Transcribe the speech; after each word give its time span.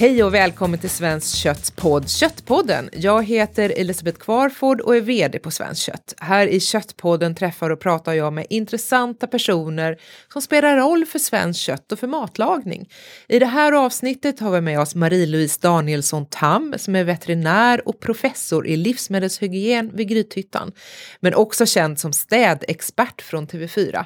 Hej 0.00 0.24
och 0.24 0.34
välkommen 0.34 0.78
till 0.78 0.90
Svenskt 0.90 1.34
Kötts 1.34 1.70
podd 1.70 2.10
Köttpodden. 2.10 2.90
Jag 2.92 3.24
heter 3.24 3.72
Elisabeth 3.76 4.18
Kvarford 4.18 4.80
och 4.80 4.96
är 4.96 5.00
VD 5.00 5.38
på 5.38 5.50
Svenskt 5.50 5.82
Kött. 5.82 6.14
Här 6.18 6.46
i 6.46 6.60
Köttpodden 6.60 7.34
träffar 7.34 7.70
och 7.70 7.80
pratar 7.80 8.12
jag 8.12 8.32
med 8.32 8.46
intressanta 8.50 9.26
personer 9.26 9.96
som 10.32 10.42
spelar 10.42 10.76
roll 10.76 11.06
för 11.06 11.18
svenskt 11.18 11.60
kött 11.60 11.92
och 11.92 11.98
för 11.98 12.06
matlagning. 12.06 12.88
I 13.28 13.38
det 13.38 13.46
här 13.46 13.72
avsnittet 13.72 14.40
har 14.40 14.50
vi 14.50 14.60
med 14.60 14.80
oss 14.80 14.94
Marie-Louise 14.94 15.58
Danielsson 15.60 16.26
Tam 16.26 16.74
som 16.78 16.96
är 16.96 17.04
veterinär 17.04 17.88
och 17.88 18.00
professor 18.00 18.66
i 18.66 18.76
livsmedelshygien 18.76 19.90
vid 19.94 20.08
Grythyttan, 20.08 20.72
men 21.20 21.34
också 21.34 21.66
känd 21.66 21.98
som 21.98 22.12
städexpert 22.12 23.22
från 23.22 23.46
TV4. 23.46 24.04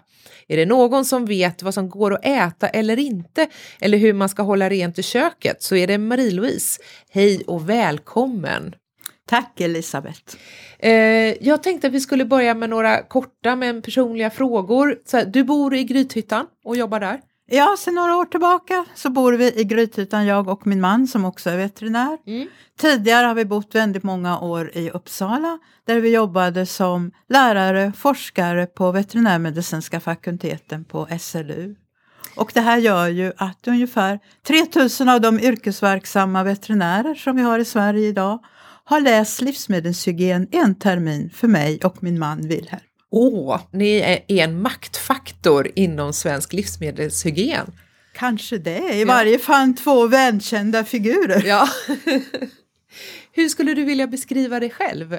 Är 0.49 0.57
det 0.57 0.67
någon 0.67 1.05
som 1.05 1.27
vet 1.27 1.63
vad 1.63 1.75
som 1.75 1.89
går 1.89 2.15
att 2.15 2.25
äta 2.25 2.69
eller 2.69 2.99
inte, 2.99 3.49
eller 3.81 3.99
hur 3.99 4.13
man 4.13 4.29
ska 4.29 4.43
hålla 4.43 4.71
rent 4.71 4.99
i 4.99 5.03
köket, 5.03 5.63
så 5.63 5.77
är 5.77 5.84
det 5.87 5.99
Marie-Louise. 5.99 6.81
Hej 7.11 7.45
och 7.47 7.69
välkommen! 7.69 8.75
Tack 9.27 9.61
Elisabeth! 9.61 10.37
Eh, 10.79 10.93
jag 11.47 11.63
tänkte 11.63 11.87
att 11.87 11.93
vi 11.93 12.01
skulle 12.01 12.25
börja 12.25 12.55
med 12.55 12.71
några 12.71 13.03
korta 13.03 13.57
men 13.57 13.83
personliga 13.83 14.31
frågor. 14.31 14.99
Du 15.27 15.45
bor 15.45 15.75
i 15.75 15.85
Grythyttan 15.85 16.47
och 16.65 16.77
jobbar 16.77 17.01
där? 17.01 17.21
Ja, 17.47 17.77
sedan 17.79 17.95
några 17.95 18.17
år 18.17 18.25
tillbaka 18.25 18.85
så 18.95 19.11
bor 19.11 19.33
vi 19.33 19.61
i 19.61 19.65
Grythyttan, 19.65 20.27
jag 20.27 20.49
och 20.49 20.67
min 20.67 20.81
man 20.81 21.07
som 21.07 21.25
också 21.25 21.51
är 21.51 21.57
veterinär. 21.57 22.19
Mm. 22.27 22.49
Tidigare 22.79 23.27
har 23.27 23.35
vi 23.35 23.45
bott 23.45 23.75
väldigt 23.75 24.03
många 24.03 24.41
år 24.41 24.71
i 24.75 24.91
Uppsala 24.91 25.59
där 25.87 26.01
vi 26.01 26.15
jobbade 26.15 26.67
som 26.67 27.11
lärare, 27.29 27.93
forskare 27.97 28.67
på 28.67 28.93
veterinärmedicinska 28.93 30.01
fakulteten 30.01 30.85
på 30.85 31.09
SLU. 31.21 31.75
Och 32.35 32.51
det 32.55 32.61
här 32.61 32.79
gör 32.79 33.09
ju 33.09 33.33
att 33.37 33.69
ungefär 33.69 34.19
3000 34.47 35.09
av 35.09 35.21
de 35.21 35.41
yrkesverksamma 35.41 36.43
veterinärer 36.43 37.15
som 37.15 37.37
vi 37.37 37.43
har 37.43 37.59
i 37.59 37.65
Sverige 37.65 38.09
idag 38.09 38.39
har 38.85 39.01
läst 39.01 39.41
livsmedelshygien 39.41 40.49
en 40.51 40.75
termin 40.75 41.31
för 41.35 41.49
mig 41.49 41.81
och 41.85 42.03
min 42.03 42.19
man 42.19 42.49
Wilhelm. 42.49 42.83
Åh, 43.11 43.61
ni 43.71 43.97
är 43.97 44.23
en 44.27 44.63
maktfaktor 44.63 45.71
inom 45.75 46.13
svensk 46.13 46.53
livsmedelshygien. 46.53 47.73
Kanske 48.15 48.59
det, 48.59 48.95
i 48.95 49.01
ja. 49.01 49.07
varje 49.07 49.39
fall 49.39 49.75
två 49.75 50.07
välkända 50.07 50.85
figurer. 50.85 51.43
Ja. 51.47 51.69
Hur 53.33 53.49
skulle 53.49 53.75
du 53.75 53.85
vilja 53.85 54.07
beskriva 54.07 54.61
dig 54.61 54.71
själv? 54.71 55.19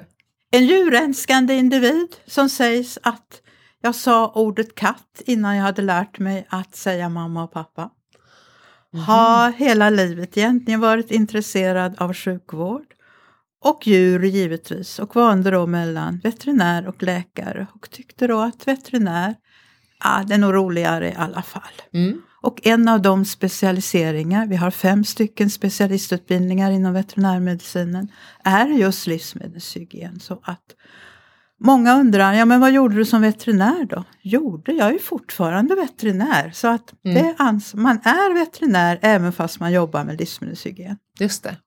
En 0.51 0.65
djurälskande 0.65 1.53
individ 1.53 2.07
som 2.25 2.49
sägs 2.49 2.99
att 3.01 3.41
jag 3.85 3.95
sa 3.95 4.31
ordet 4.35 4.75
katt 4.75 5.21
innan 5.25 5.55
jag 5.55 5.63
hade 5.63 5.81
lärt 5.81 6.19
mig 6.19 6.47
att 6.49 6.75
säga 6.75 7.09
mamma 7.09 7.43
och 7.43 7.51
pappa. 7.51 7.89
Mm. 8.93 9.05
Har 9.05 9.51
hela 9.51 9.89
livet 9.89 10.37
egentligen 10.37 10.79
varit 10.79 11.11
intresserad 11.11 11.95
av 11.97 12.13
sjukvård 12.13 12.85
och 13.61 13.87
djur 13.87 14.23
givetvis 14.23 14.99
och 14.99 15.15
valde 15.15 15.51
då 15.51 15.67
mellan 15.67 16.19
veterinär 16.23 16.87
och 16.87 17.03
läkare 17.03 17.67
och 17.73 17.89
tyckte 17.89 18.27
då 18.27 18.39
att 18.41 18.67
veterinär, 18.67 19.35
ja 20.03 20.23
det 20.27 20.33
är 20.33 20.37
nog 20.37 20.53
roligare 20.53 21.09
i 21.09 21.15
alla 21.15 21.41
fall. 21.41 21.81
Mm. 21.93 22.21
Och 22.41 22.67
en 22.67 22.87
av 22.87 23.01
de 23.01 23.25
specialiseringar, 23.25 24.47
vi 24.47 24.55
har 24.55 24.71
fem 24.71 25.03
stycken 25.03 25.49
specialistutbildningar 25.49 26.71
inom 26.71 26.93
veterinärmedicinen, 26.93 28.11
är 28.43 28.67
just 28.67 29.07
livsmedelshygien. 29.07 30.19
Så 30.19 30.39
att 30.43 30.75
Många 31.59 31.99
undrar, 31.99 32.33
ja 32.33 32.45
men 32.45 32.59
vad 32.59 32.71
gjorde 32.71 32.95
du 32.95 33.05
som 33.05 33.21
veterinär 33.21 33.85
då? 33.85 34.03
Gjorde? 34.21 34.71
Jag 34.71 34.95
är 34.95 34.99
fortfarande 34.99 35.75
veterinär. 35.75 36.51
Så 36.53 36.67
att 36.67 36.93
mm. 37.05 37.61
man 37.73 37.99
är 38.03 38.33
veterinär 38.33 38.99
även 39.01 39.33
fast 39.33 39.59
man 39.59 39.71
jobbar 39.71 40.03
med 40.03 40.19
livsmedelshygien. 40.19 40.97
Just 41.19 41.43
det. 41.43 41.57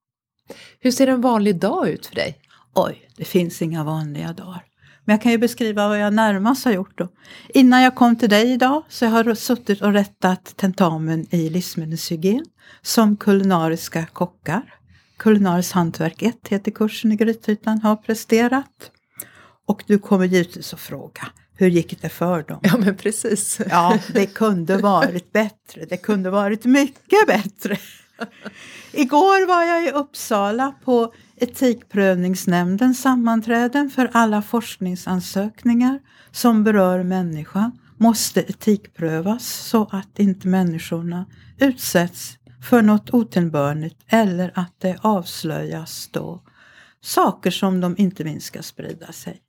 Hur 0.81 0.91
ser 0.91 1.07
en 1.07 1.21
vanlig 1.21 1.61
dag 1.61 1.89
ut 1.89 2.07
för 2.07 2.15
dig? 2.15 2.39
Oj, 2.75 3.09
det 3.17 3.25
finns 3.25 3.63
inga 3.63 3.85
vanliga 3.85 4.33
dagar. 4.33 4.65
Men 5.05 5.15
jag 5.15 5.23
kan 5.23 5.33
ju 5.33 5.39
beskriva 5.39 5.89
vad 5.89 6.01
jag 6.01 6.15
närmast 6.15 6.65
har 6.65 6.73
gjort 6.73 6.99
då. 6.99 7.09
Innan 7.49 7.83
jag 7.83 7.95
kom 7.95 8.17
till 8.17 8.31
dig 8.31 8.53
idag 8.53 8.83
så 8.89 9.07
har 9.07 9.25
jag 9.25 9.39
suttit 9.39 9.83
och 9.83 9.93
rättat 9.93 10.57
tentamen 10.57 11.27
i 11.31 11.51
livsmedelshygien 11.51 12.45
som 12.83 13.17
kulinariska 13.17 14.07
kockar. 14.07 14.75
Kulinariskt 15.17 15.73
hantverk 15.73 16.23
1 16.23 16.49
heter 16.49 16.71
kursen 16.71 17.13
i 17.13 17.17
Grythyttan, 17.17 17.81
har 17.81 17.97
presterat. 17.97 18.91
Och 19.69 19.85
du 19.87 19.99
kommer 19.99 20.25
givetvis 20.25 20.75
att 20.75 20.81
fråga, 20.81 21.29
hur 21.55 21.71
gick 21.71 22.03
det 22.03 22.09
för 22.09 22.43
dem? 22.43 22.61
Ja 22.63 22.77
men 22.79 22.97
precis. 22.97 23.61
Ja, 23.71 23.99
det 24.15 24.27
kunde 24.27 24.77
varit 24.77 25.33
bättre. 25.33 25.85
Det 25.89 25.97
kunde 25.97 26.31
varit 26.31 26.65
mycket 26.65 27.27
bättre. 27.27 27.79
Igår 28.93 29.47
var 29.47 29.63
jag 29.63 29.85
i 29.85 29.91
Uppsala 29.91 30.75
på 30.85 31.13
Etikprövningsnämndens 31.37 33.01
sammanträden 33.01 33.91
för 33.91 34.11
alla 34.13 34.43
forskningsansökningar 34.43 36.01
som 36.31 36.65
berör 36.65 37.03
människan 37.03 37.79
måste 37.97 38.41
etikprövas 38.41 39.47
så 39.47 39.89
att 39.93 40.19
inte 40.19 40.49
människorna 40.49 41.27
utsätts 41.59 42.39
för 42.71 42.83
något 42.83 43.11
otillbörligt 43.15 44.01
eller 44.07 44.53
att 44.55 44.75
det 44.79 44.99
avslöjas 45.01 46.09
då 46.13 46.43
saker 47.01 47.51
som 47.51 47.81
de 47.81 47.95
inte 47.99 48.25
minst 48.25 48.47
ska 48.47 48.63
sprida 48.63 49.13
sig. 49.13 49.43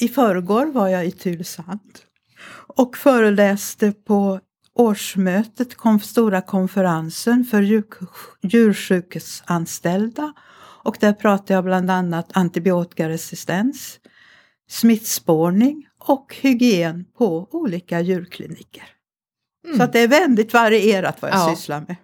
I 0.00 0.08
förrgår 0.08 0.66
var 0.66 0.88
jag 0.88 1.06
i 1.06 1.10
Tylösand 1.10 1.98
och 2.66 2.96
föreläste 2.96 3.92
på 3.92 4.40
årsmötet, 4.74 5.74
kom 5.74 6.00
stora 6.00 6.40
konferensen 6.40 7.44
för 7.44 7.62
djur, 7.62 7.84
djursjukhusanställda 8.42 10.32
och 10.84 10.96
där 11.00 11.12
pratade 11.12 11.54
jag 11.54 11.64
bland 11.64 11.90
annat 11.90 12.30
antibiotikaresistens, 12.32 13.98
smittspårning 14.68 15.88
och 15.98 16.36
hygien 16.40 17.04
på 17.18 17.48
olika 17.50 18.00
djurkliniker. 18.00 18.84
Mm. 19.64 19.76
Så 19.76 19.82
att 19.82 19.92
det 19.92 20.00
är 20.00 20.08
väldigt 20.08 20.52
varierat 20.52 21.22
vad 21.22 21.30
jag 21.30 21.50
ja. 21.50 21.54
sysslar 21.56 21.80
med 21.80 21.96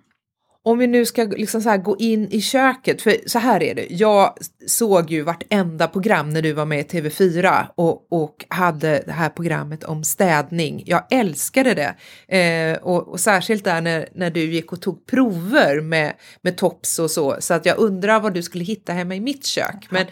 om 0.64 0.78
vi 0.78 0.86
nu 0.86 1.06
ska 1.06 1.22
liksom 1.24 1.60
så 1.60 1.76
gå 1.76 1.96
in 1.98 2.28
i 2.30 2.40
köket, 2.40 3.02
för 3.02 3.16
så 3.26 3.38
här 3.38 3.62
är 3.62 3.74
det, 3.74 3.86
jag 3.90 4.34
såg 4.66 5.10
ju 5.10 5.22
vartenda 5.22 5.88
program 5.88 6.30
när 6.30 6.42
du 6.42 6.52
var 6.52 6.64
med 6.64 6.80
i 6.80 6.82
TV4 6.82 7.66
och, 7.74 8.06
och 8.10 8.44
hade 8.48 9.02
det 9.06 9.12
här 9.12 9.28
programmet 9.28 9.84
om 9.84 10.04
städning. 10.04 10.82
Jag 10.86 11.06
älskade 11.10 11.74
det 11.74 11.94
eh, 12.38 12.82
och, 12.82 13.08
och, 13.08 13.20
särskilt 13.20 13.64
där 13.64 13.80
när, 13.80 14.08
när 14.14 14.30
du 14.30 14.52
gick 14.52 14.72
och 14.72 14.82
tog 14.82 15.06
prover 15.06 15.80
med, 15.80 16.12
med 16.42 16.56
tops 16.56 16.98
och 16.98 17.10
så, 17.10 17.36
så 17.38 17.54
att 17.54 17.66
jag 17.66 17.78
undrar 17.78 18.20
vad 18.20 18.34
du 18.34 18.42
skulle 18.42 18.64
hitta 18.64 18.92
hemma 18.92 19.14
i 19.14 19.20
mitt 19.20 19.46
kök. 19.46 19.86
Men 19.90 20.06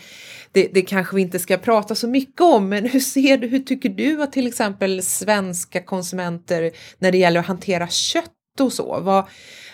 det, 0.53 0.69
det 0.75 0.82
kanske 0.82 1.17
vi 1.17 1.22
inte 1.22 1.38
ska 1.38 1.59
prata 1.59 1.94
så 1.94 2.09
mycket 2.09 2.41
om, 2.41 2.69
men 2.69 2.88
hur 2.88 3.00
ser 3.00 3.37
du, 3.37 3.47
hur 3.47 3.59
tycker 3.59 3.88
du 3.88 4.22
att 4.22 4.32
till 4.32 4.47
exempel 4.47 5.03
svenska 5.03 5.82
konsumenter 5.82 6.71
när 6.99 7.12
det 7.12 7.19
gäller 7.19 7.41
att 7.41 7.47
hantera 7.47 7.88
kött 7.88 8.31
och 8.60 8.72
så, 8.72 9.00
vad, 9.00 9.25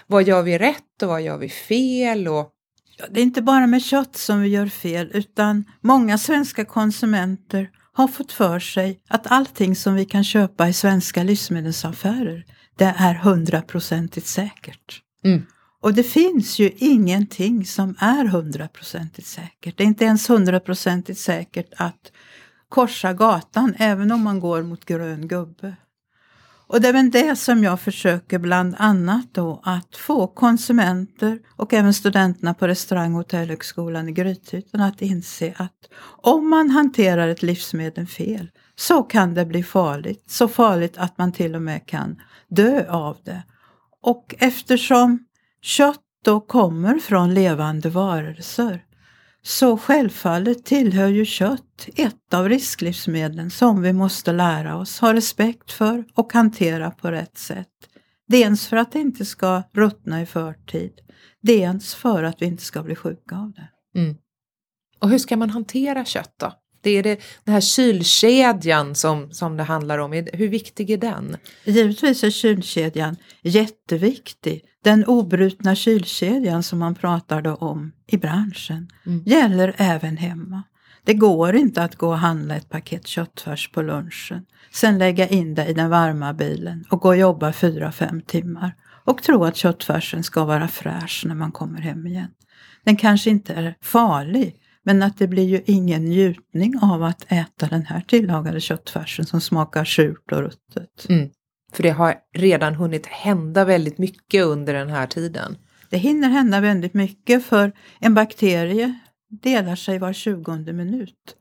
vad 0.07 0.29
gör 0.29 0.43
vi 0.43 0.59
rätt 0.59 1.03
och 1.03 1.09
vad 1.09 1.23
gör 1.23 1.39
vi 1.39 1.49
fel? 1.49 2.29
Och... 2.29 2.53
Ja, 2.99 3.07
det 3.11 3.21
är 3.21 3.25
inte 3.25 3.43
bara 3.43 3.67
med 3.67 3.83
kött 3.83 4.17
som 4.17 4.41
vi 4.41 4.49
gör 4.49 4.67
fel 4.67 5.11
utan 5.15 5.65
många 5.81 6.19
svenska 6.19 6.65
konsumenter 6.65 7.71
har 7.93 8.09
fått 8.09 8.33
för 8.33 8.59
sig 8.59 9.01
att 9.09 9.27
allting 9.27 9.77
som 9.77 9.95
vi 9.95 10.05
kan 10.05 10.25
köpa 10.25 10.69
i 10.69 10.73
svenska 10.73 11.23
livsmedelsaffärer 11.23 12.45
det 12.79 12.95
är 12.99 13.15
hundraprocentigt 13.15 14.27
säkert. 14.27 15.03
Mm. 15.25 15.47
Och 15.81 15.95
det 15.95 16.03
finns 16.03 16.59
ju 16.59 16.71
ingenting 16.77 17.65
som 17.65 17.95
är 17.99 18.25
hundraprocentigt 18.25 19.29
säkert. 19.29 19.77
Det 19.77 19.83
är 19.83 19.87
inte 19.87 20.05
ens 20.05 20.31
hundraprocentigt 20.31 21.19
säkert 21.19 21.73
att 21.77 22.13
korsa 22.69 23.13
gatan 23.13 23.75
även 23.78 24.13
om 24.13 24.22
man 24.22 24.41
går 24.41 24.63
mot 24.63 24.84
grön 24.84 25.28
gubbe. 25.28 25.77
Och 26.68 26.80
det 26.80 26.89
är 26.89 26.92
väl 26.92 27.10
det 27.10 27.36
som 27.36 27.65
jag 27.65 27.80
försöker 27.80 28.39
bland 28.39 28.74
annat 28.78 29.27
då 29.33 29.60
att 29.65 29.97
få 29.97 30.27
konsumenter 30.27 31.39
och 31.57 31.74
även 31.74 31.95
studenterna 31.95 32.54
på 32.54 32.68
restaurang 32.68 33.13
och 33.13 33.18
hotellhögskolan 33.18 34.09
i 34.09 34.13
Grythyttan 34.13 34.80
att 34.80 35.03
inse 35.03 35.54
att 35.57 35.89
om 36.22 36.51
man 36.51 36.71
hanterar 36.71 37.28
ett 37.28 37.42
livsmedel 37.42 38.07
fel 38.07 38.51
så 38.77 39.03
kan 39.03 39.34
det 39.34 39.45
bli 39.45 39.63
farligt. 39.63 40.24
Så 40.27 40.48
farligt 40.48 40.98
att 40.98 41.18
man 41.18 41.33
till 41.33 41.54
och 41.54 41.63
med 41.63 41.86
kan 41.86 42.21
dö 42.48 42.91
av 42.91 43.16
det. 43.24 43.42
Och 44.03 44.34
eftersom 44.39 45.19
kött 45.62 46.01
då 46.24 46.41
kommer 46.41 46.98
från 46.98 47.34
levande 47.34 47.89
varelser 47.89 48.85
så 49.47 49.78
självfallet 49.78 50.65
tillhör 50.65 51.09
ju 51.09 51.25
kött 51.25 51.89
ett 51.97 52.34
av 52.34 52.48
risklivsmedlen 52.48 53.51
som 53.51 53.83
vi 53.83 53.93
måste 53.93 54.33
lära 54.33 54.77
oss 54.77 55.01
ha 55.01 55.15
respekt 55.15 55.72
för 55.72 56.04
och 56.15 56.33
hantera 56.33 56.91
på 56.91 57.10
rätt 57.10 57.39
sätt. 57.39 57.69
Dels 58.28 58.66
för 58.66 58.77
att 58.77 58.93
det 58.93 59.01
inte 59.01 59.25
ska 59.25 59.63
ruttna 59.72 60.22
i 60.22 60.27
förtid, 60.27 60.93
dels 61.43 61.95
för 61.95 62.22
att 62.22 62.43
vi 62.43 62.47
inte 62.47 62.63
ska 62.63 62.83
bli 62.83 62.95
sjuka 62.95 63.37
av 63.37 63.53
det. 63.53 64.01
Mm. 64.01 64.16
Och 65.01 65.10
hur 65.10 65.19
ska 65.19 65.37
man 65.37 65.51
hantera 65.51 66.04
kött 66.04 66.34
då? 66.37 66.53
Det 66.86 66.91
är 66.91 67.03
det, 67.03 67.21
den 67.44 67.54
här 67.54 67.60
kylkedjan 67.60 68.94
som, 68.94 69.30
som 69.33 69.56
det 69.56 69.62
handlar 69.62 69.98
om. 69.98 70.12
Hur 70.12 70.48
viktig 70.48 70.91
är 70.91 70.97
den? 70.97 71.36
Givetvis 71.65 72.24
är 72.24 72.30
kylkedjan 72.30 73.16
jätteviktig. 73.42 74.65
Den 74.84 75.04
obrutna 75.04 75.74
kylkedjan 75.74 76.62
som 76.62 76.78
man 76.78 76.94
pratade 76.94 77.53
om 77.53 77.92
i 78.06 78.16
branschen 78.16 78.88
mm. 79.06 79.22
gäller 79.27 79.74
även 79.77 80.16
hemma. 80.16 80.62
Det 81.04 81.15
går 81.15 81.56
inte 81.56 81.83
att 81.83 81.97
gå 81.97 82.09
och 82.09 82.18
handla 82.18 82.56
ett 82.56 82.68
paket 82.68 83.06
köttfärs 83.06 83.71
på 83.72 83.83
lunchen, 83.83 84.47
sen 84.72 84.98
lägga 84.98 85.28
in 85.28 85.54
det 85.54 85.66
i 85.66 85.72
den 85.72 85.91
varma 85.91 86.33
bilen 86.33 86.84
och 86.91 87.00
gå 87.00 87.09
och 87.09 87.16
jobba 87.16 87.53
fyra 87.53 87.92
fem 87.92 88.22
timmar 88.22 88.74
och 89.04 89.22
tro 89.22 89.44
att 89.44 89.56
köttfärsen 89.56 90.22
ska 90.22 90.44
vara 90.44 90.68
fräsch 90.68 91.24
när 91.27 91.34
man 91.34 91.53
kommer 91.53 91.80
hem 91.80 92.06
igen. 92.06 92.30
Den 92.84 92.97
kanske 92.97 93.30
inte 93.30 93.54
är 93.54 93.74
farlig, 93.83 94.56
men 94.86 95.03
att 95.03 95.18
det 95.18 95.27
blir 95.27 95.44
ju 95.44 95.62
ingen 95.66 96.04
njutning 96.04 96.74
av 96.83 97.03
att 97.03 97.33
äta 97.33 97.66
den 97.66 97.86
här 97.86 98.00
tillagade 98.00 98.60
köttfärsen 98.60 99.27
som 99.27 99.41
smakar 99.41 99.84
surt 99.84 100.33
och 100.33 100.41
ruttet. 100.41 101.06
Mm. 101.09 101.30
För 101.72 101.83
det 101.83 101.91
har 101.91 102.15
redan 102.34 102.74
hunnit 102.74 103.06
hända 103.06 103.65
väldigt 103.65 103.98
mycket 103.98 104.44
under 104.44 104.74
den 104.74 104.88
här 104.88 105.06
tiden. 105.06 105.56
Det 105.91 105.98
hinner 105.98 106.28
hända 106.28 106.60
väldigt 106.60 106.94
mycket 106.94 107.44
för 107.44 107.72
en 108.00 108.15
bakterie 108.15 108.98
delar 109.42 109.77
sig 109.77 109.98
var 109.98 110.12
tjugonde 110.12 110.72
minut. 110.72 111.36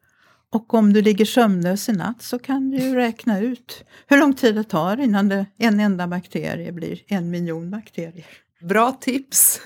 Och 0.51 0.73
om 0.73 0.93
du 0.93 1.01
ligger 1.01 1.25
sömnlös 1.25 1.89
i 1.89 1.91
natt 1.91 2.21
så 2.21 2.39
kan 2.39 2.69
du 2.69 2.77
ju 2.77 2.95
räkna 2.95 3.39
ut 3.39 3.85
hur 4.07 4.17
lång 4.17 4.33
tid 4.33 4.55
det 4.55 4.63
tar 4.63 4.99
innan 4.99 5.29
det, 5.29 5.45
en 5.57 5.79
enda 5.79 6.07
bakterie 6.07 6.71
blir 6.71 7.01
en 7.07 7.29
miljon 7.29 7.71
bakterier. 7.71 8.44
Bra 8.67 8.91
tips! 8.91 9.61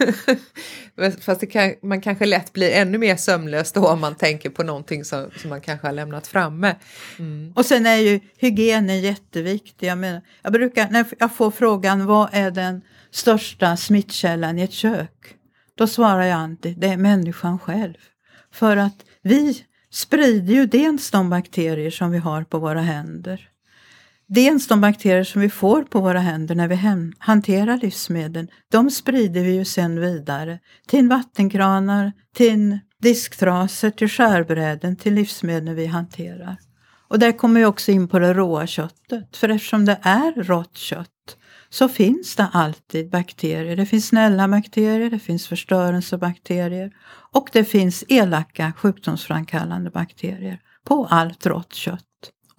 Fast 1.22 1.52
kan, 1.52 1.74
man 1.84 2.02
kanske 2.02 2.26
lätt 2.26 2.54
blir 2.54 2.72
ännu 2.72 2.98
mer 2.98 3.16
sömnlös 3.16 3.72
då 3.72 3.88
om 3.88 4.00
man 4.00 4.16
tänker 4.16 4.50
på 4.50 4.64
någonting 4.64 5.06
som, 5.06 5.30
som 5.38 5.50
man 5.50 5.62
kanske 5.62 5.88
har 5.88 5.94
lämnat 5.94 6.28
framme. 6.28 6.76
Mm. 7.20 7.54
Och 7.56 7.66
sen 7.66 7.86
är 7.86 7.96
ju 7.96 8.20
hygienen 8.38 9.02
jätteviktig. 9.02 9.88
Jag, 9.88 9.98
menar, 9.98 10.22
jag 10.42 10.54
brukar, 10.54 10.90
när 10.90 11.06
jag 11.20 11.36
får 11.36 11.52
frågan 11.52 12.06
vad 12.06 12.30
är 12.32 12.52
den 12.52 12.82
största 13.12 13.78
smittkällan 13.78 14.60
i 14.60 14.62
ett 14.62 14.74
kök? 14.74 15.36
Då 15.76 15.88
svarar 15.88 16.24
jag 16.24 16.40
alltid, 16.40 16.80
det 16.80 16.88
är 16.88 16.98
människan 16.98 17.60
själv. 17.60 17.94
För 18.54 18.78
att 18.78 19.06
vi 19.22 19.66
sprider 19.92 20.54
ju 20.54 20.66
dels 20.66 21.12
de 21.12 21.30
bakterier 21.30 21.92
som 21.92 22.12
vi 22.12 22.18
har 22.18 22.44
på 22.44 22.60
våra 22.60 22.82
händer. 22.82 23.50
Dels 24.32 24.68
de 24.68 24.82
bakterier 24.82 25.24
som 25.24 25.42
vi 25.42 25.50
får 25.50 25.84
på 25.84 26.00
våra 26.00 26.20
händer 26.20 26.56
när 26.56 26.68
vi 26.68 26.80
hanterar 27.20 27.78
livsmedel. 27.78 28.48
De 28.72 28.90
sprider 28.90 29.44
vi 29.44 29.52
ju 29.52 29.66
sen 29.66 30.00
vidare 30.00 30.60
till 30.88 31.10
vattenkranar, 31.10 32.12
till 32.36 32.80
disktrasor, 33.02 33.90
till 33.90 34.10
skärbräden, 34.10 34.96
till 34.96 35.14
livsmedel 35.14 35.76
vi 35.76 35.86
hanterar. 35.86 36.58
Och 37.08 37.20
där 37.20 37.32
kommer 37.32 37.60
vi 37.60 37.66
också 37.66 37.92
in 37.92 38.08
på 38.08 38.20
det 38.20 38.34
råa 38.34 38.68
köttet. 38.68 39.38
För 39.38 39.50
eftersom 39.50 39.86
det 39.86 40.00
är 40.02 40.44
rått 40.44 40.78
kött 40.78 41.38
så 41.70 41.90
finns 41.90 42.36
det 42.36 42.48
alltid 42.54 43.10
bakterier. 43.10 43.76
Det 43.76 43.86
finns 43.86 44.08
snälla 44.08 44.48
bakterier, 44.48 45.10
det 45.10 45.20
finns 45.20 45.48
förstörelsebakterier 45.48 46.92
och 47.32 47.50
det 47.54 47.64
finns 47.64 48.04
elaka 48.08 48.74
sjukdomsframkallande 48.78 49.90
bakterier 49.90 50.60
på 50.84 51.06
allt 51.06 51.46
rått 51.46 51.74
kött. 51.74 52.09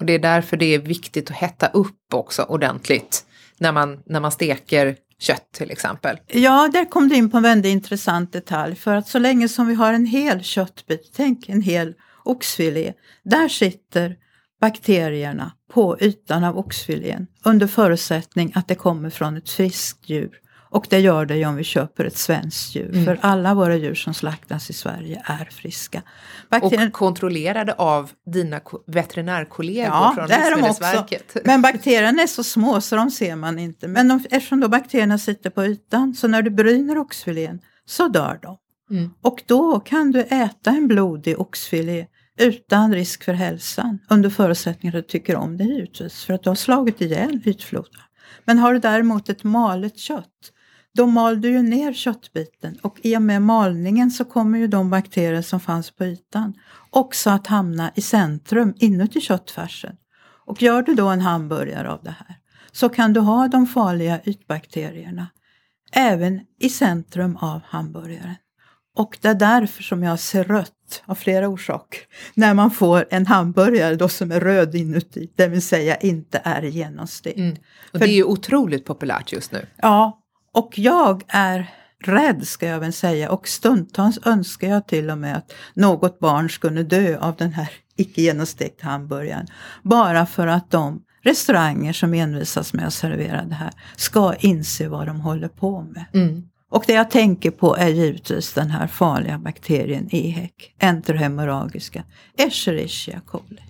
Och 0.00 0.06
det 0.06 0.12
är 0.12 0.18
därför 0.18 0.56
det 0.56 0.74
är 0.74 0.78
viktigt 0.78 1.30
att 1.30 1.36
hetta 1.36 1.66
upp 1.66 2.14
också 2.14 2.42
ordentligt 2.42 3.24
när 3.58 3.72
man, 3.72 4.02
när 4.06 4.20
man 4.20 4.32
steker 4.32 4.96
kött 5.18 5.52
till 5.52 5.70
exempel. 5.70 6.16
Ja, 6.26 6.70
där 6.72 6.84
kom 6.84 7.08
du 7.08 7.16
in 7.16 7.30
på 7.30 7.36
en 7.36 7.42
väldigt 7.42 7.72
intressant 7.72 8.32
detalj 8.32 8.74
för 8.74 8.94
att 8.94 9.08
så 9.08 9.18
länge 9.18 9.48
som 9.48 9.66
vi 9.66 9.74
har 9.74 9.92
en 9.92 10.06
hel 10.06 10.42
köttbit, 10.42 11.12
tänk 11.16 11.48
en 11.48 11.62
hel 11.62 11.94
oxfilé, 12.24 12.92
där 13.22 13.48
sitter 13.48 14.16
bakterierna 14.60 15.52
på 15.72 15.98
ytan 16.00 16.44
av 16.44 16.58
oxfilén 16.58 17.26
under 17.44 17.66
förutsättning 17.66 18.52
att 18.54 18.68
det 18.68 18.74
kommer 18.74 19.10
från 19.10 19.36
ett 19.36 19.50
friskt 19.50 20.08
djur. 20.08 20.30
Och 20.70 20.86
det 20.90 21.00
gör 21.00 21.26
det 21.26 21.36
ju 21.36 21.46
om 21.46 21.56
vi 21.56 21.64
köper 21.64 22.04
ett 22.04 22.16
svenskt 22.16 22.74
djur, 22.74 22.90
mm. 22.92 23.04
för 23.04 23.18
alla 23.20 23.54
våra 23.54 23.76
djur 23.76 23.94
som 23.94 24.14
slaktas 24.14 24.70
i 24.70 24.72
Sverige 24.72 25.22
är 25.24 25.44
friska. 25.44 26.02
Bakterien... 26.50 26.88
Och 26.88 26.92
kontrollerade 26.92 27.72
av 27.74 28.10
dina 28.32 28.60
veterinärkollegor 28.86 29.86
ja, 29.86 30.12
från 30.14 30.28
Livsmedelsverket. 30.28 31.36
Men 31.44 31.62
bakterierna 31.62 32.22
är 32.22 32.26
så 32.26 32.44
små 32.44 32.80
så 32.80 32.96
de 32.96 33.10
ser 33.10 33.36
man 33.36 33.58
inte. 33.58 33.88
Men 33.88 34.08
de, 34.08 34.24
eftersom 34.30 34.60
då 34.60 34.68
bakterierna 34.68 35.18
sitter 35.18 35.50
på 35.50 35.64
ytan, 35.64 36.14
så 36.14 36.28
när 36.28 36.42
du 36.42 36.50
bryner 36.50 36.98
oxfilén 36.98 37.60
så 37.86 38.08
dör 38.08 38.38
de. 38.42 38.56
Mm. 38.90 39.10
Och 39.22 39.42
då 39.46 39.80
kan 39.80 40.10
du 40.10 40.20
äta 40.20 40.70
en 40.70 40.88
blodig 40.88 41.40
oxfilé 41.40 42.06
utan 42.38 42.94
risk 42.94 43.24
för 43.24 43.32
hälsan 43.32 43.98
under 44.10 44.30
förutsättning 44.30 44.88
att 44.88 44.94
du 44.94 45.02
tycker 45.02 45.36
om 45.36 45.56
det 45.56 45.64
givetvis 45.64 46.24
för 46.24 46.34
att 46.34 46.42
du 46.42 46.50
har 46.50 46.54
slagit 46.54 47.00
ihjäl 47.00 47.40
ytfloden. 47.44 48.00
Men 48.44 48.58
har 48.58 48.72
du 48.72 48.78
däremot 48.78 49.28
ett 49.28 49.44
malet 49.44 49.98
kött 49.98 50.52
då 50.96 51.06
mal 51.06 51.40
du 51.40 51.50
ju 51.50 51.62
ner 51.62 51.92
köttbiten 51.92 52.78
och 52.82 52.98
i 53.02 53.16
och 53.16 53.22
med 53.22 53.42
malningen 53.42 54.10
så 54.10 54.24
kommer 54.24 54.58
ju 54.58 54.66
de 54.66 54.90
bakterier 54.90 55.42
som 55.42 55.60
fanns 55.60 55.90
på 55.90 56.04
ytan 56.04 56.54
också 56.90 57.30
att 57.30 57.46
hamna 57.46 57.92
i 57.94 58.00
centrum 58.00 58.74
inuti 58.78 59.20
köttfärsen. 59.20 59.96
Och 60.46 60.62
gör 60.62 60.82
du 60.82 60.94
då 60.94 61.08
en 61.08 61.20
hamburgare 61.20 61.90
av 61.90 62.02
det 62.02 62.14
här 62.18 62.36
så 62.72 62.88
kan 62.88 63.12
du 63.12 63.20
ha 63.20 63.48
de 63.48 63.66
farliga 63.66 64.20
ytbakterierna 64.24 65.26
även 65.92 66.40
i 66.60 66.68
centrum 66.68 67.36
av 67.36 67.60
hamburgaren. 67.64 68.34
Och 68.96 69.18
det 69.20 69.28
är 69.28 69.34
därför 69.34 69.82
som 69.82 70.02
jag 70.02 70.20
ser 70.20 70.44
rött, 70.44 71.02
av 71.04 71.14
flera 71.14 71.48
orsaker, 71.48 72.00
när 72.34 72.54
man 72.54 72.70
får 72.70 73.06
en 73.10 73.26
hamburgare 73.26 73.94
då 73.96 74.08
som 74.08 74.32
är 74.32 74.40
röd 74.40 74.74
inuti, 74.74 75.30
det 75.36 75.48
vill 75.48 75.62
säga 75.62 75.96
inte 75.96 76.40
är 76.44 76.62
genomstekt. 76.62 77.38
Mm. 77.38 77.56
Och 77.92 77.98
För, 77.98 77.98
det 77.98 78.12
är 78.12 78.14
ju 78.14 78.24
otroligt 78.24 78.84
populärt 78.84 79.32
just 79.32 79.52
nu. 79.52 79.66
Ja, 79.76 80.19
och 80.54 80.78
jag 80.78 81.22
är 81.28 81.70
rädd 82.04 82.46
ska 82.46 82.66
jag 82.66 82.80
väl 82.80 82.92
säga 82.92 83.30
och 83.30 83.48
stundtals 83.48 84.18
önskar 84.24 84.68
jag 84.68 84.86
till 84.86 85.10
och 85.10 85.18
med 85.18 85.36
att 85.36 85.52
något 85.74 86.18
barn 86.18 86.50
skulle 86.50 86.82
dö 86.82 87.18
av 87.18 87.36
den 87.36 87.52
här 87.52 87.70
icke 87.96 88.22
genomstekta 88.22 88.86
hamburgaren. 88.86 89.46
Bara 89.82 90.26
för 90.26 90.46
att 90.46 90.70
de 90.70 91.02
restauranger 91.22 91.92
som 91.92 92.14
envisas 92.14 92.72
med 92.72 92.86
att 92.86 92.94
servera 92.94 93.44
det 93.44 93.54
här 93.54 93.72
ska 93.96 94.34
inse 94.34 94.88
vad 94.88 95.06
de 95.06 95.20
håller 95.20 95.48
på 95.48 95.82
med. 95.82 96.04
Mm. 96.14 96.42
Och 96.70 96.84
det 96.86 96.92
jag 96.92 97.10
tänker 97.10 97.50
på 97.50 97.76
är 97.76 97.88
givetvis 97.88 98.52
den 98.52 98.70
här 98.70 98.86
farliga 98.86 99.38
bakterien 99.38 100.08
EHEC, 100.10 100.50
enterohemorragiska 100.78 102.04
Escherichia 102.38 103.20
coli. 103.20 103.62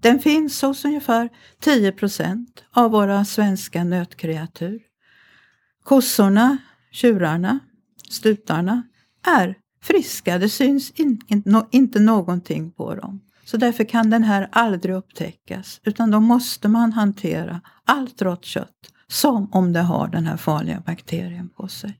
Den 0.00 0.18
finns 0.18 0.62
hos 0.62 0.84
ungefär 0.84 1.28
10% 1.64 2.46
av 2.72 2.90
våra 2.90 3.24
svenska 3.24 3.84
nötkreatur. 3.84 4.87
Kossorna, 5.88 6.58
tjurarna, 6.90 7.58
stutarna 8.10 8.82
är 9.26 9.54
friska, 9.82 10.38
det 10.38 10.48
syns 10.48 10.90
in, 10.90 11.20
in, 11.26 11.42
no, 11.46 11.68
inte 11.70 12.00
någonting 12.00 12.70
på 12.72 12.94
dem. 12.94 13.20
Så 13.44 13.56
därför 13.56 13.84
kan 13.84 14.10
den 14.10 14.24
här 14.24 14.48
aldrig 14.52 14.94
upptäckas, 14.94 15.80
utan 15.84 16.10
då 16.10 16.20
måste 16.20 16.68
man 16.68 16.92
hantera 16.92 17.60
allt 17.84 18.22
rått 18.22 18.44
kött 18.44 18.92
som 19.06 19.48
om 19.52 19.72
det 19.72 19.80
har 19.80 20.08
den 20.08 20.26
här 20.26 20.36
farliga 20.36 20.82
bakterien 20.86 21.48
på 21.48 21.68
sig. 21.68 21.98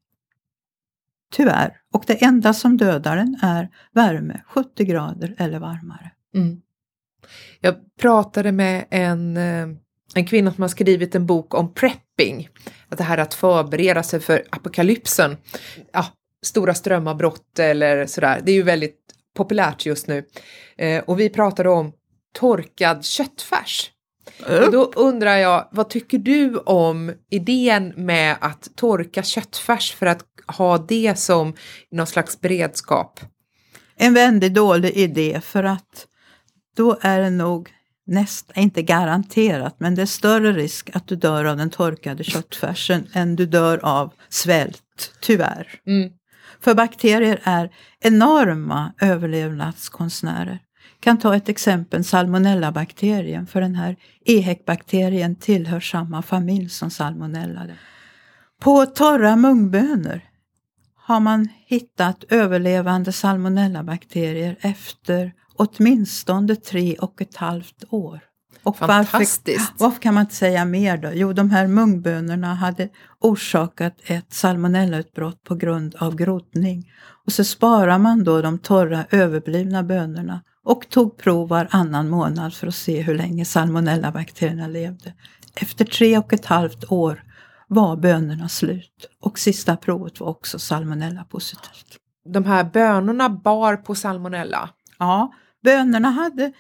Tyvärr. 1.33 1.77
Och 1.93 2.05
det 2.07 2.25
enda 2.25 2.55
som 2.55 2.77
dödar 2.77 3.17
den 3.17 3.39
är 3.43 3.69
värme, 3.93 4.43
70 4.47 4.85
grader 4.85 5.35
eller 5.39 5.59
varmare. 5.59 6.13
Mm. 6.35 6.61
Jag 7.61 7.97
pratade 8.01 8.53
med 8.53 8.85
en, 8.91 9.37
eh, 9.37 9.69
en 10.15 10.27
kvinna 10.27 10.53
som 10.53 10.63
har 10.63 10.69
skrivit 10.69 11.15
en 11.15 11.27
bok 11.27 11.55
om 11.55 11.75
prepping. 11.75 12.49
Att 12.89 12.99
det 12.99 13.05
här 13.05 13.19
att 13.19 13.35
förbereda 13.35 14.03
sig 14.03 14.21
för 14.21 14.45
apokalypsen. 14.51 15.37
Ja, 15.93 16.07
stora 16.47 16.75
strömavbrott 16.75 17.59
eller 17.59 18.07
sådär. 18.07 18.41
Det 18.45 18.53
är 18.53 18.55
ju 18.55 18.63
väldigt 18.63 18.99
populärt 19.37 19.87
just 19.87 20.07
nu. 20.07 20.25
Eh, 20.77 21.05
och 21.05 21.21
vi 21.21 21.29
pratade 21.31 21.69
om 21.69 21.93
torkad 22.35 23.05
köttfärs. 23.05 23.91
Och 24.65 24.73
då 24.73 24.93
undrar 24.97 25.37
jag, 25.37 25.69
vad 25.71 25.91
tycker 25.91 26.19
du 26.19 26.57
om 26.57 27.13
idén 27.31 27.93
med 27.97 28.37
att 28.41 28.69
torka 28.77 29.23
köttfärs 29.23 29.95
för 29.95 30.07
att 30.07 30.25
ha 30.47 30.79
det 30.79 31.19
som 31.19 31.55
någon 31.91 32.07
slags 32.07 32.41
beredskap? 32.41 33.21
En 33.97 34.15
väldigt 34.15 34.55
dålig 34.55 34.97
idé 34.97 35.41
för 35.45 35.65
att 35.65 36.07
då 36.77 36.99
är 37.01 37.21
det 37.21 37.31
nog 37.31 37.71
nästan, 38.09 38.63
inte 38.63 38.83
garanterat, 38.83 39.77
men 39.79 39.95
det 39.95 40.03
är 40.03 40.07
större 40.07 40.53
risk 40.53 40.91
att 40.95 41.07
du 41.07 41.17
dör 41.17 41.45
av 41.45 41.57
den 41.57 41.71
torkade 41.71 42.25
köttfärsen 42.25 43.07
än 43.13 43.37
du 43.37 43.47
dör 43.47 43.79
av 43.83 44.13
svält, 44.29 45.13
tyvärr. 45.21 45.81
Mm. 45.87 46.13
För 46.61 46.75
bakterier 46.75 47.41
är 47.43 47.71
enorma 48.01 48.93
överlevnadskonstnärer 49.01 50.59
kan 51.01 51.19
ta 51.19 51.37
ett 51.37 51.49
exempel, 51.49 52.05
salmonellabakterien, 52.05 53.47
för 53.47 53.61
den 53.61 53.75
här 53.75 53.97
EHEC-bakterien 54.25 55.37
tillhör 55.37 55.81
samma 55.81 56.23
familj 56.23 56.69
som 56.69 56.91
salmonella. 56.91 57.67
På 58.61 58.87
torra 58.87 59.37
mungbönor 59.37 60.21
har 60.97 61.21
man 61.21 61.49
hittat 61.67 62.25
överlevande 62.29 63.13
salmonellabakterier 63.13 64.57
efter 64.61 65.33
åtminstone 65.59 66.57
tre 66.57 66.97
och 66.97 67.23
ett 67.23 67.37
halvt 67.37 67.85
år. 67.89 68.21
Och 68.63 68.77
Fantastiskt! 68.77 69.47
Varför, 69.47 69.85
varför 69.85 70.01
kan 70.01 70.15
man 70.15 70.21
inte 70.21 70.35
säga 70.35 70.65
mer 70.65 70.97
då? 70.97 71.11
Jo, 71.15 71.33
de 71.33 71.51
här 71.51 71.67
mungbönorna 71.67 72.55
hade 72.55 72.89
orsakat 73.21 73.97
ett 74.05 74.33
salmonellautbrott 74.33 75.45
på 75.45 75.55
grund 75.55 75.95
av 75.95 76.17
groddning. 76.17 76.93
Och 77.27 77.33
så 77.33 77.45
sparar 77.45 77.99
man 77.99 78.25
då 78.25 78.43
de 78.43 78.59
torra 78.59 79.05
överblivna 79.11 79.83
bönorna 79.83 80.43
och 80.65 80.89
tog 80.89 81.19
prov 81.19 81.49
varannan 81.49 82.09
månad 82.09 82.55
för 82.55 82.67
att 82.67 82.75
se 82.75 83.03
hur 83.03 83.15
länge 83.15 83.45
salmonellabakterierna 83.45 84.67
levde. 84.67 85.13
Efter 85.55 85.85
tre 85.85 86.19
och 86.19 86.33
ett 86.33 86.47
halvt 86.47 86.93
år 86.93 87.23
var 87.69 87.97
bönorna 87.97 88.49
slut 88.49 89.07
och 89.21 89.39
sista 89.39 89.77
provet 89.77 90.21
var 90.21 90.29
också 90.29 90.59
salmonella 90.59 91.25
positivt. 91.25 91.97
De 92.33 92.45
här 92.45 92.65
bönorna 92.65 93.29
bar 93.29 93.77
på 93.77 93.95
salmonella? 93.95 94.71
Ja, 94.99 95.33
bönorna 95.69 96.11
hade 96.11 96.53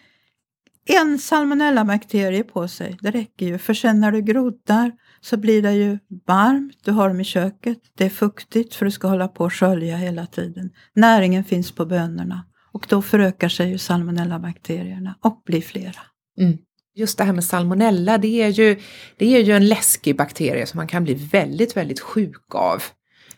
en 0.85 1.19
salmonellabakterie 1.19 2.43
på 2.43 2.69
sig. 2.69 2.99
Det 3.01 3.11
räcker 3.11 3.47
ju, 3.47 3.59
för 3.59 3.75
sen 3.75 4.01
när 4.01 4.13
du 4.13 4.23
groddar 4.23 4.93
så 5.21 5.37
blir 5.37 5.63
det 5.63 5.73
ju 5.73 5.99
varmt, 6.27 6.79
du 6.85 6.93
har 6.93 7.09
dem 7.09 7.21
i 7.21 7.25
köket, 7.25 7.79
det 7.95 8.05
är 8.05 8.11
fuktigt 8.11 8.75
för 8.75 8.85
du 8.85 8.91
ska 8.91 9.09
hålla 9.09 9.29
på 9.29 9.45
och 9.45 9.55
skölja 9.55 9.97
hela 9.97 10.27
tiden. 10.27 10.71
Näringen 10.95 11.45
finns 11.45 11.73
på 11.73 11.87
bönorna 11.87 12.45
och 12.73 12.87
då 12.89 13.03
förökar 13.03 13.49
sig 13.49 13.71
ju 13.71 13.79
salmonellabakterierna 13.79 15.15
och 15.21 15.43
blir 15.47 15.61
flera. 15.61 16.01
Mm. 16.41 16.59
Just 16.95 17.19
det 17.19 17.25
här 17.25 17.33
med 17.33 17.45
salmonella, 17.45 18.19
det 18.19 18.43
är, 18.43 18.49
ju, 18.49 18.81
det 19.17 19.37
är 19.37 19.41
ju 19.41 19.53
en 19.53 19.69
läskig 19.69 20.17
bakterie 20.17 20.67
som 20.67 20.79
man 20.79 20.89
kan 20.89 21.05
bli 21.05 21.15
väldigt, 21.15 21.77
väldigt 21.77 22.01
sjuk 22.01 22.55
av. 22.55 22.83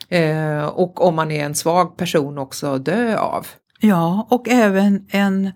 Eh, 0.08 0.64
och 0.64 1.06
om 1.06 1.14
man 1.14 1.30
är 1.30 1.44
en 1.44 1.54
svag 1.54 1.96
person 1.96 2.38
också 2.38 2.78
dö 2.78 3.18
av. 3.18 3.46
Ja, 3.80 4.26
och 4.30 4.48
även 4.48 5.06
en 5.08 5.50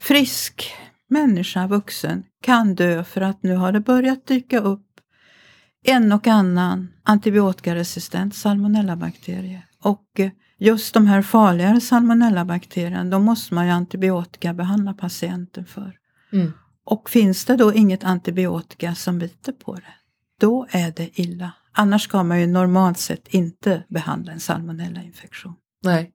frisk 0.00 0.70
människa, 1.08 1.66
vuxen, 1.66 2.24
kan 2.42 2.74
dö 2.74 3.04
för 3.04 3.20
att 3.20 3.42
nu 3.42 3.56
har 3.56 3.72
det 3.72 3.80
börjat 3.80 4.26
dyka 4.26 4.60
upp 4.60 4.86
en 5.84 6.12
och 6.12 6.26
annan 6.26 6.88
antibiotikaresistent 7.02 8.34
salmonellabakterie. 8.34 9.62
Och 9.82 10.20
eh, 10.20 10.30
just 10.58 10.94
de 10.94 11.06
här 11.06 11.22
farligare 11.22 11.80
salmonellabakterierna, 11.80 13.04
då 13.04 13.18
måste 13.18 13.54
man 13.54 13.66
ju 13.66 13.72
antibiotikabehandla 13.72 14.94
patienten 14.94 15.66
för. 15.66 15.92
Mm. 16.32 16.52
Och 16.84 17.10
finns 17.10 17.44
det 17.44 17.56
då 17.56 17.74
inget 17.74 18.04
antibiotika 18.04 18.94
som 18.94 19.18
biter 19.18 19.52
på 19.52 19.74
det, 19.74 19.94
då 20.40 20.66
är 20.70 20.92
det 20.96 21.20
illa. 21.20 21.52
Annars 21.72 22.02
ska 22.02 22.22
man 22.22 22.40
ju 22.40 22.46
normalt 22.46 22.98
sett 22.98 23.28
inte 23.28 23.84
behandla 23.88 24.32
en 24.32 24.40
salmonellainfektion. 24.40 25.54
Nej. 25.82 26.12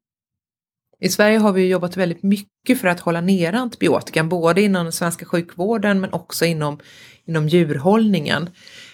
I 1.01 1.09
Sverige 1.09 1.37
har 1.37 1.53
vi 1.53 1.67
jobbat 1.67 1.97
väldigt 1.97 2.23
mycket 2.23 2.81
för 2.81 2.87
att 2.87 2.99
hålla 2.99 3.21
nere 3.21 3.59
antibiotikan, 3.59 4.29
både 4.29 4.61
inom 4.61 4.83
den 4.85 4.91
svenska 4.91 5.25
sjukvården 5.25 6.01
men 6.01 6.13
också 6.13 6.45
inom, 6.45 6.79
inom 7.25 7.47
djurhållningen. 7.47 8.49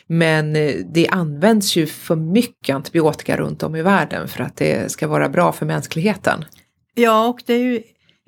Men 0.08 0.56
eh, 0.56 0.76
det 0.94 1.08
används 1.08 1.76
ju 1.76 1.88
för 1.88 2.16
mycket 2.16 2.76
antibiotika 2.76 3.38
runt 3.38 3.64
om 3.64 3.76
i 3.76 3.82
världen 3.82 4.28
för 4.28 4.44
att 4.44 4.56
det 4.56 4.92
ska 4.92 5.08
vara 5.08 5.30
bra 5.30 5.52
för 5.52 5.66
mänskligheten. 5.66 6.46
Ja, 6.94 7.28
och 7.28 7.44
det 7.46 7.54
är 7.54 7.64
ju 7.64 7.84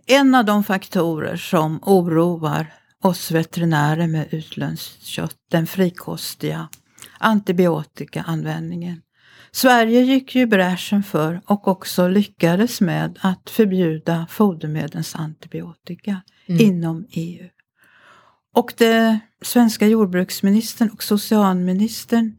en 0.08 0.36
av 0.36 0.46
de 0.46 0.64
faktorer 0.64 1.36
som 1.36 1.80
oroar 1.84 2.74
oss 3.04 3.32
veterinärer 3.32 4.08
med 4.08 4.28
utländskt 4.32 5.04
kött, 5.04 5.36
den 5.52 5.68
frikostiga 5.68 6.70
antibiotikaanvändningen. 7.20 9.02
Sverige 9.52 10.02
gick 10.02 10.36
ju 10.36 10.46
bräschen 10.46 11.04
för 11.04 11.42
och 11.46 11.68
också 11.68 12.08
lyckades 12.08 12.82
med 12.82 13.20
att 13.22 13.50
förbjuda 13.50 14.28
fodermedlens 14.30 15.16
antibiotika 15.16 16.22
mm. 16.48 16.62
inom 16.62 17.06
EU. 17.12 17.50
Och 18.56 18.74
det 18.78 19.20
svenska 19.42 19.88
jordbruksministern 19.88 20.90
och 20.90 21.04
socialministern 21.04 22.36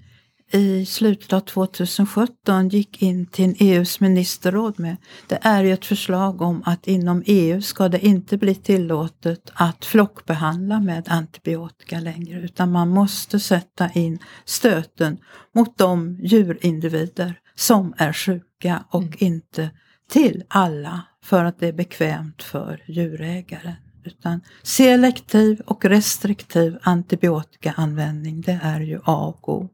i 0.53 0.87
slutet 0.87 1.33
av 1.33 1.41
2017 1.41 2.69
gick 2.69 3.03
in 3.03 3.27
till 3.27 3.57
EUs 3.59 4.01
ministerråd 4.01 4.81
med, 4.81 4.97
det 5.27 5.39
är 5.43 5.65
ju 5.65 5.73
ett 5.73 5.85
förslag 5.85 6.43
om 6.43 6.63
att 6.67 6.87
inom 6.87 7.23
EU 7.27 7.63
ska 7.63 7.89
det 7.89 8.07
inte 8.07 8.37
bli 8.37 8.55
tillåtet 8.55 9.51
att 9.55 9.85
flockbehandla 9.85 10.81
med 10.81 11.09
antibiotika 11.09 12.01
längre, 12.01 12.41
utan 12.41 12.73
man 12.73 12.89
måste 12.89 13.41
sätta 13.41 13.91
in 13.91 14.19
stöten 14.45 15.19
mot 15.55 15.79
de 15.79 16.19
djurindivider 16.23 17.35
som 17.55 17.95
är 17.97 18.13
sjuka 18.13 18.85
och 18.91 19.03
mm. 19.03 19.15
inte 19.19 19.71
till 20.11 20.43
alla 20.49 21.03
för 21.23 21.45
att 21.45 21.61
det 21.61 21.69
är 21.69 21.73
bekvämt 21.73 22.43
för 22.43 22.83
djurägare. 22.87 23.75
Utan 24.05 24.41
selektiv 24.63 25.61
och 25.61 25.85
restriktiv 25.85 26.79
antibiotikaanvändning, 26.83 28.41
det 28.41 28.61
är 28.63 28.81
ju 28.81 29.01
A 29.05 29.27
och 29.27 29.49
O. 29.49 29.69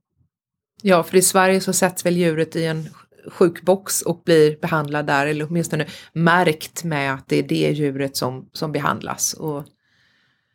Ja, 0.83 1.02
för 1.02 1.16
i 1.16 1.23
Sverige 1.23 1.61
så 1.61 1.73
sätts 1.73 2.06
väl 2.06 2.16
djuret 2.16 2.56
i 2.56 2.64
en 2.64 2.88
sjukbox 3.28 4.02
och 4.02 4.23
blir 4.25 4.61
behandlad 4.61 5.06
där, 5.06 5.26
eller 5.26 5.47
åtminstone 5.50 5.87
märkt 6.12 6.85
med 6.85 7.14
att 7.14 7.28
det 7.28 7.38
är 7.38 7.42
det 7.42 7.71
djuret 7.73 8.16
som, 8.16 8.49
som 8.52 8.73
behandlas. 8.73 9.35
Och... 9.35 9.64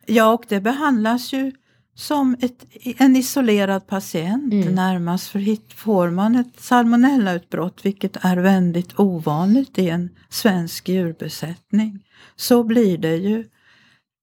Ja, 0.06 0.32
och 0.32 0.44
det 0.48 0.60
behandlas 0.60 1.32
ju 1.32 1.52
som 1.94 2.36
ett, 2.40 2.64
en 2.98 3.16
isolerad 3.16 3.86
patient 3.86 4.52
mm. 4.52 4.74
närmast. 4.74 5.28
För 5.28 5.38
hit 5.38 5.72
får 5.74 6.10
man 6.10 6.36
ett 6.36 6.60
salmonellautbrott, 6.60 7.86
vilket 7.86 8.16
är 8.24 8.36
väldigt 8.36 8.98
ovanligt 8.98 9.78
i 9.78 9.88
en 9.88 10.10
svensk 10.28 10.88
djurbesättning, 10.88 11.98
så 12.36 12.64
blir 12.64 12.98
det 12.98 13.16
ju 13.16 13.44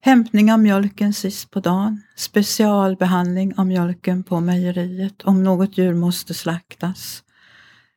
Hämtning 0.02 0.54
av 0.54 0.60
mjölken 0.60 1.14
sist 1.14 1.52
på 1.52 1.60
dagen, 1.60 2.02
specialbehandling 2.16 3.54
av 3.58 3.68
mjölken 3.68 4.24
på 4.24 4.40
mejeriet 4.40 5.22
om 5.22 5.44
något 5.44 5.78
djur 5.78 5.94
måste 5.94 6.34
slaktas. 6.34 7.24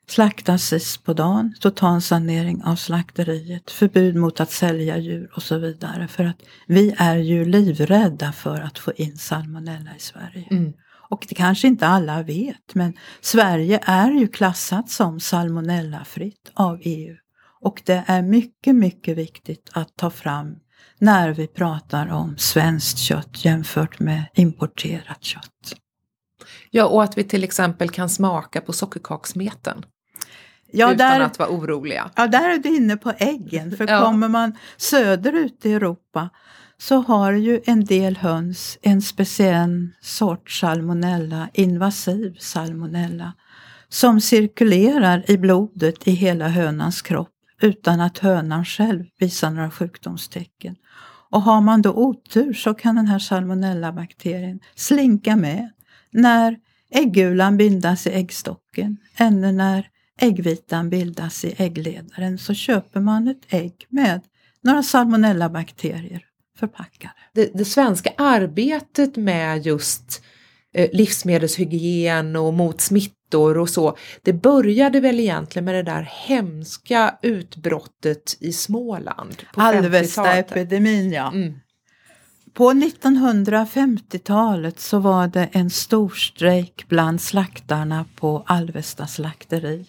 Slaktas 0.09 0.62
sist 0.62 1.04
på 1.04 1.14
dagen, 1.14 1.54
totalsanering 1.61 2.64
av 2.64 2.76
slakteriet, 2.76 3.71
förbud 3.71 4.16
mot 4.16 4.40
att 4.40 4.50
sälja 4.50 4.99
djur 4.99 5.30
och 5.37 5.42
så 5.42 5.59
vidare. 5.59 6.09
För 6.09 6.25
att 6.25 6.42
vi 6.66 6.94
är 6.99 7.16
ju 7.16 7.44
livrädda 7.44 8.32
för 8.32 8.61
att 8.61 8.78
få 8.78 8.92
in 8.92 9.16
salmonella 9.16 9.97
i 9.97 10.00
Sverige. 10.00 10.47
Mm. 10.50 10.73
Och 11.11 11.26
det 11.28 11.35
kanske 11.35 11.68
inte 11.68 11.87
alla 11.87 12.23
vet, 12.23 12.75
men 12.75 12.94
Sverige 13.21 13.80
är 13.82 14.11
ju 14.11 14.28
klassat 14.28 14.90
som 14.90 15.21
salmonellafritt 15.21 16.50
av 16.54 16.78
EU. 16.82 17.16
Och 17.61 17.82
det 17.85 18.04
är 18.06 18.23
mycket, 18.23 18.75
mycket 18.75 19.18
viktigt 19.18 19.71
att 19.73 19.97
ta 19.97 20.11
fram 20.11 20.56
när 21.02 21.30
vi 21.30 21.47
pratar 21.47 22.12
om 22.12 22.38
svenskt 22.38 22.99
kött 22.99 23.44
jämfört 23.44 24.00
med 24.00 24.25
importerat 24.35 25.25
kött. 25.25 25.75
Ja, 26.71 26.85
och 26.85 27.02
att 27.02 27.18
vi 27.18 27.25
till 27.25 27.44
exempel 27.44 27.90
kan 27.90 28.09
smaka 28.09 28.61
på 28.61 28.73
sockerkaksmeten. 28.73 29.85
Ja, 30.73 30.87
utan 30.87 30.97
där, 30.97 31.21
att 31.21 31.38
vara 31.38 31.49
oroliga. 31.49 32.11
Ja, 32.16 32.26
där 32.26 32.50
är 32.50 32.59
du 32.59 32.76
inne 32.76 32.97
på 32.97 33.12
äggen. 33.18 33.76
För 33.76 33.88
ja. 33.88 34.00
kommer 34.00 34.28
man 34.28 34.56
söderut 34.76 35.66
i 35.66 35.73
Europa 35.73 36.28
så 36.78 36.97
har 36.97 37.32
ju 37.32 37.61
en 37.64 37.85
del 37.85 38.16
höns 38.16 38.78
en 38.82 39.02
speciell 39.02 39.88
sorts 40.00 40.61
salmonella, 40.61 41.49
invasiv 41.52 42.37
salmonella, 42.38 43.32
som 43.88 44.21
cirkulerar 44.21 45.30
i 45.30 45.38
blodet 45.38 46.09
i 46.09 46.11
hela 46.11 46.49
hönans 46.49 47.02
kropp 47.02 47.42
utan 47.62 48.00
att 48.00 48.19
hönan 48.19 48.64
själv 48.64 49.04
visar 49.19 49.50
några 49.50 49.71
sjukdomstecken. 49.71 50.76
Och 51.31 51.42
har 51.42 51.61
man 51.61 51.83
då 51.83 51.92
otur 51.92 52.52
så 52.52 52.75
kan 52.75 52.97
den 52.97 53.07
här 53.07 53.19
salmonellabakterien 53.19 54.61
slinka 54.75 55.37
med 55.37 55.71
när 56.11 56.57
äggulan 56.90 57.57
bildas 57.57 58.07
i 58.07 58.11
äggstocken 58.11 58.97
eller 59.16 59.52
när 59.52 59.88
äggvitan 60.21 60.90
bildas 60.90 61.45
i 61.45 61.54
äggledaren 61.59 62.38
så 62.38 62.54
köper 62.54 63.00
man 63.00 63.28
ett 63.28 63.42
ägg 63.49 63.87
med 63.88 64.21
några 64.62 64.83
salmonellabakterier 64.83 66.25
förpackade. 66.59 67.14
Det, 67.35 67.50
det 67.54 67.64
svenska 67.64 68.12
arbetet 68.19 69.16
med 69.16 69.66
just 69.66 70.23
eh, 70.75 70.90
livsmedelshygien 70.92 72.37
och 72.37 72.54
mot 72.54 72.81
smitta 72.81 73.22
smittor 73.33 73.59
och 73.59 73.69
så. 73.69 73.97
Det 74.23 74.33
började 74.33 75.01
väl 75.01 75.21
egentligen 75.21 75.65
med 75.65 75.75
det 75.75 75.83
där 75.83 76.11
hemska 76.27 77.19
utbrottet 77.23 78.37
i 78.41 78.53
Småland. 78.53 79.37
Alvesta-epidemin 79.55 81.12
ja. 81.12 81.33
Mm. 81.33 81.55
På 82.55 82.73
1950-talet 82.73 84.81
så 84.81 84.99
var 84.99 85.27
det 85.27 85.49
en 85.53 85.71
stor 85.71 86.11
strejk 86.11 86.85
bland 86.89 87.21
slaktarna 87.21 88.05
på 88.17 88.45
Alvesta 88.47 89.07
slakteri. 89.07 89.87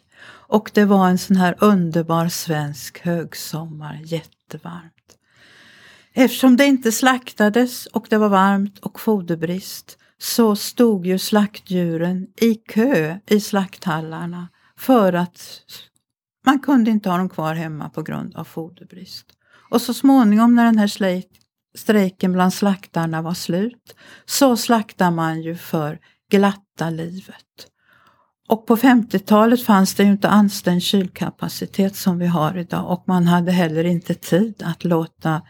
Och 0.49 0.71
det 0.73 0.85
var 0.85 1.07
en 1.07 1.17
sån 1.17 1.35
här 1.35 1.55
underbar 1.59 2.29
svensk 2.29 2.99
högsommar, 2.99 3.99
jättevarmt. 4.03 4.93
Eftersom 6.13 6.57
det 6.57 6.65
inte 6.65 6.91
slaktades 6.91 7.85
och 7.85 8.05
det 8.09 8.17
var 8.17 8.29
varmt 8.29 8.79
och 8.79 8.99
foderbrist 8.99 9.97
så 10.23 10.55
stod 10.55 11.05
ju 11.05 11.19
slaktdjuren 11.19 12.27
i 12.41 12.55
kö 12.55 13.19
i 13.27 13.39
slakthallarna 13.39 14.47
för 14.77 15.13
att 15.13 15.61
man 16.45 16.59
kunde 16.59 16.91
inte 16.91 17.09
ha 17.09 17.17
dem 17.17 17.29
kvar 17.29 17.55
hemma 17.55 17.89
på 17.89 18.01
grund 18.01 18.35
av 18.35 18.43
foderbrist. 18.43 19.25
Och 19.69 19.81
så 19.81 19.93
småningom 19.93 20.55
när 20.55 20.65
den 20.65 20.77
här 20.77 21.23
strejken 21.77 22.33
bland 22.33 22.53
slaktarna 22.53 23.21
var 23.21 23.33
slut 23.33 23.95
så 24.25 24.57
slaktar 24.57 25.11
man 25.11 25.41
ju 25.41 25.55
för 25.55 25.99
glatta 26.31 26.89
livet. 26.89 27.67
Och 28.47 28.67
på 28.67 28.75
50-talet 28.75 29.63
fanns 29.63 29.95
det 29.95 30.03
ju 30.03 30.11
inte 30.11 30.29
alls 30.29 30.61
den 30.61 30.81
kylkapacitet 30.81 31.95
som 31.95 32.19
vi 32.19 32.27
har 32.27 32.57
idag 32.57 32.91
och 32.91 33.03
man 33.07 33.27
hade 33.27 33.51
heller 33.51 33.83
inte 33.83 34.13
tid 34.13 34.63
att 34.65 34.83
låta 34.83 35.41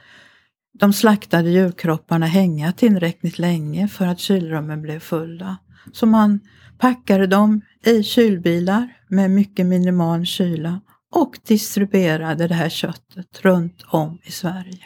de 0.80 0.94
slaktade 0.94 1.50
djurkropparna 1.50 2.25
hänga 2.25 2.72
tillräckligt 2.72 3.39
länge 3.39 3.88
för 3.88 4.06
att 4.06 4.20
kylrummen 4.20 4.82
blev 4.82 5.00
fulla. 5.00 5.58
Så 5.94 6.06
man 6.06 6.39
packade 6.77 7.27
dem 7.27 7.62
i 7.86 8.03
kylbilar 8.03 8.98
med 9.08 9.32
mycket 9.32 9.65
minimal 9.65 10.25
kyla 10.25 10.82
och 11.12 11.39
distribuerade 11.48 12.48
det 12.48 12.53
här 12.53 12.70
köttet 12.70 13.42
runt 13.42 13.84
om 13.88 14.20
i 14.24 14.32
Sverige. 14.32 14.86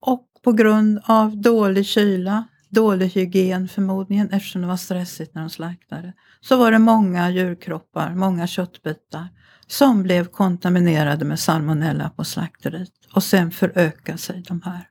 Och 0.00 0.28
på 0.44 0.52
grund 0.52 1.00
av 1.04 1.36
dålig 1.36 1.86
kyla, 1.86 2.44
dålig 2.70 3.08
hygien 3.08 3.68
förmodligen 3.68 4.30
eftersom 4.30 4.62
det 4.62 4.68
var 4.68 4.76
stressigt 4.76 5.34
när 5.34 5.42
de 5.42 5.50
slaktade, 5.50 6.12
så 6.40 6.56
var 6.56 6.72
det 6.72 6.78
många 6.78 7.30
djurkroppar, 7.30 8.14
många 8.14 8.46
köttbitar 8.46 9.28
som 9.66 10.02
blev 10.02 10.24
kontaminerade 10.26 11.24
med 11.24 11.40
salmonella 11.40 12.10
på 12.10 12.24
slakteriet 12.24 13.03
och 13.14 13.22
sen 13.22 13.50
förökar 13.50 14.16
sig 14.16 14.42
de 14.48 14.62
här. 14.62 14.88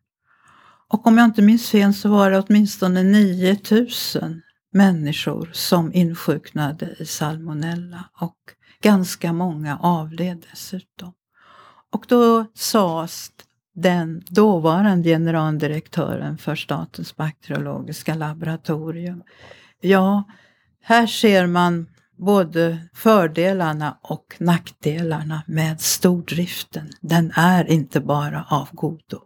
Och 0.88 1.08
om 1.08 1.18
jag 1.18 1.26
inte 1.26 1.42
minns 1.42 1.70
fel 1.70 1.94
så 1.94 2.10
var 2.10 2.32
det 2.32 2.40
åtminstone 2.40 3.04
9000 3.04 4.42
människor 4.74 5.50
som 5.54 5.94
insjuknade 5.94 6.96
i 7.00 7.06
salmonella 7.06 8.10
och 8.20 8.38
ganska 8.82 9.34
många 9.34 9.78
avled 9.78 10.46
dessutom. 10.52 11.14
Och 11.92 12.06
då 12.08 12.46
sades 12.54 13.32
den 13.76 14.24
dåvarande 14.28 15.10
generaldirektören 15.10 16.38
för 16.38 16.56
Statens 16.56 17.16
bakteriologiska 17.16 18.16
laboratorium, 18.16 19.24
ja, 19.82 20.24
här 20.82 21.08
ser 21.08 21.48
man 21.48 21.88
både 22.18 22.78
fördelarna 22.94 23.98
och 24.02 24.36
nackdelarna 24.40 25.44
med 25.48 25.82
stordriften. 25.82 26.90
Den 27.02 27.32
är 27.36 27.72
inte 27.72 28.00
bara 28.00 28.46
av 28.50 28.70
godo. 28.72 29.22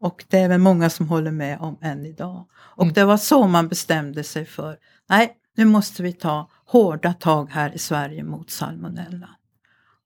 Och 0.00 0.24
det 0.28 0.38
är 0.38 0.48
väl 0.48 0.60
många 0.60 0.90
som 0.90 1.08
håller 1.08 1.30
med 1.30 1.58
om 1.58 1.78
än 1.82 2.06
idag. 2.06 2.46
Och 2.76 2.82
mm. 2.82 2.94
det 2.94 3.04
var 3.04 3.16
så 3.16 3.46
man 3.46 3.68
bestämde 3.68 4.24
sig 4.24 4.44
för, 4.44 4.76
nej, 5.08 5.36
nu 5.56 5.64
måste 5.64 6.02
vi 6.02 6.12
ta 6.12 6.50
hårda 6.66 7.12
tag 7.12 7.50
här 7.50 7.74
i 7.74 7.78
Sverige 7.78 8.24
mot 8.24 8.50
salmonella. 8.50 9.28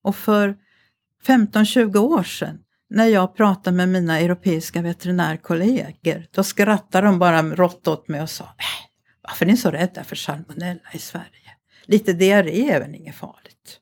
Och 0.02 0.16
för 0.16 0.56
15-20 1.26 1.96
år 1.96 2.22
sedan 2.22 2.58
när 2.90 3.06
jag 3.06 3.36
pratar 3.36 3.72
med 3.72 3.88
mina 3.88 4.20
europeiska 4.20 4.82
veterinärkollegor, 4.82 6.26
då 6.30 6.42
skrattar 6.42 7.02
de 7.02 7.18
bara 7.18 7.42
rått 7.42 7.88
åt 7.88 8.08
mig 8.08 8.22
och 8.22 8.30
sa, 8.30 8.44
äh, 8.44 8.88
varför 9.22 9.46
är 9.46 9.50
ni 9.50 9.56
så 9.56 9.70
rädda 9.70 10.04
för 10.04 10.16
salmonella 10.16 10.80
i 10.92 10.98
Sverige? 10.98 11.45
Lite 11.86 12.12
diarré 12.12 12.70
är 12.70 12.80
väl 12.80 12.94
inget 12.94 13.14
farligt? 13.16 13.80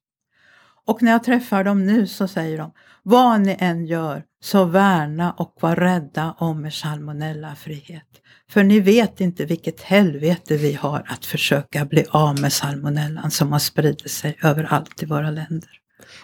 Och 0.86 1.02
när 1.02 1.12
jag 1.12 1.24
träffar 1.24 1.64
dem 1.64 1.86
nu 1.86 2.06
så 2.06 2.28
säger 2.28 2.58
de, 2.58 2.72
vad 3.02 3.40
ni 3.40 3.56
än 3.58 3.86
gör 3.86 4.24
så 4.42 4.64
värna 4.64 5.32
och 5.32 5.56
var 5.60 5.76
rädda 5.76 6.34
om 6.38 6.66
er 6.66 6.70
salmonellafrihet. 6.70 8.08
För 8.50 8.62
ni 8.62 8.80
vet 8.80 9.20
inte 9.20 9.44
vilket 9.44 9.80
helvete 9.80 10.56
vi 10.56 10.72
har 10.72 11.04
att 11.06 11.26
försöka 11.26 11.84
bli 11.84 12.04
av 12.10 12.40
med 12.40 12.52
salmonellan 12.52 13.30
som 13.30 13.52
har 13.52 13.58
spridit 13.58 14.10
sig 14.10 14.38
överallt 14.42 15.02
i 15.02 15.06
våra 15.06 15.30
länder. 15.30 15.70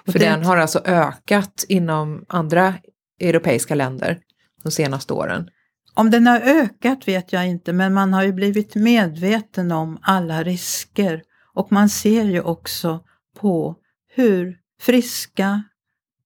För 0.06 0.12
det... 0.12 0.18
den 0.18 0.44
har 0.44 0.56
alltså 0.56 0.82
ökat 0.84 1.64
inom 1.68 2.25
andra 2.28 2.75
europeiska 3.20 3.75
länder 3.75 4.18
de 4.62 4.70
senaste 4.70 5.12
åren? 5.12 5.49
Om 5.94 6.10
den 6.10 6.26
har 6.26 6.40
ökat 6.40 7.08
vet 7.08 7.32
jag 7.32 7.46
inte, 7.49 7.72
men 7.72 7.94
man 7.94 8.12
har 8.12 8.22
ju 8.22 8.32
blivit 8.32 8.75
medveten 8.75 9.73
om 9.73 9.99
alla 10.02 10.43
risker 10.43 11.23
och 11.54 11.73
man 11.73 11.89
ser 11.89 12.25
ju 12.25 12.41
också 12.41 13.00
på 13.41 13.76
hur 14.15 14.58
friska 14.80 15.63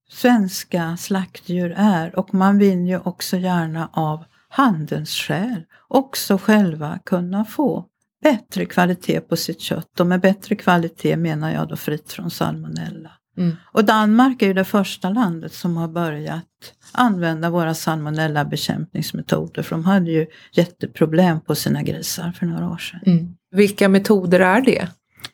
svenska 0.09 0.97
slaktdjur 0.97 1.75
är 1.77 2.19
och 2.19 2.35
man 2.35 2.59
vill 2.59 2.89
ju 2.89 2.99
också 2.99 3.37
gärna 3.37 3.89
av 3.93 4.25
handelns 4.49 5.11
skäl 5.11 5.65
också 5.89 6.39
själva 6.39 6.99
kunna 7.05 7.45
få 7.45 7.87
bättre 8.23 8.65
kvalitet 8.65 9.21
på 9.21 9.37
sitt 9.37 9.61
kött 9.61 10.01
och 10.01 10.07
med 10.07 10.21
bättre 10.21 10.55
kvalitet 10.55 11.17
menar 11.17 11.53
jag 11.53 11.69
då 11.69 11.77
fritt 11.77 12.13
från 12.13 12.31
salmonella. 12.31 13.11
Mm. 13.37 13.57
Och 13.73 13.85
Danmark 13.85 14.43
är 14.43 14.47
ju 14.47 14.53
det 14.53 14.65
första 14.65 15.11
landet 15.11 15.53
som 15.53 15.77
har 15.77 15.89
börjat 15.89 16.45
använda 16.93 17.51
våra 17.51 17.75
salmonella 17.75 18.45
bekämpningsmetoder 18.45 19.63
för 19.63 19.77
de 19.77 19.85
hade 19.85 20.11
ju 20.11 20.27
jätteproblem 20.53 21.41
på 21.41 21.55
sina 21.55 21.83
grisar 21.83 22.33
för 22.33 22.47
några 22.47 22.71
år 22.71 22.79
sedan. 22.79 23.01
Mm. 23.07 23.35
Vilka 23.51 23.89
metoder 23.89 24.41
är 24.41 24.61
det? 24.61 24.89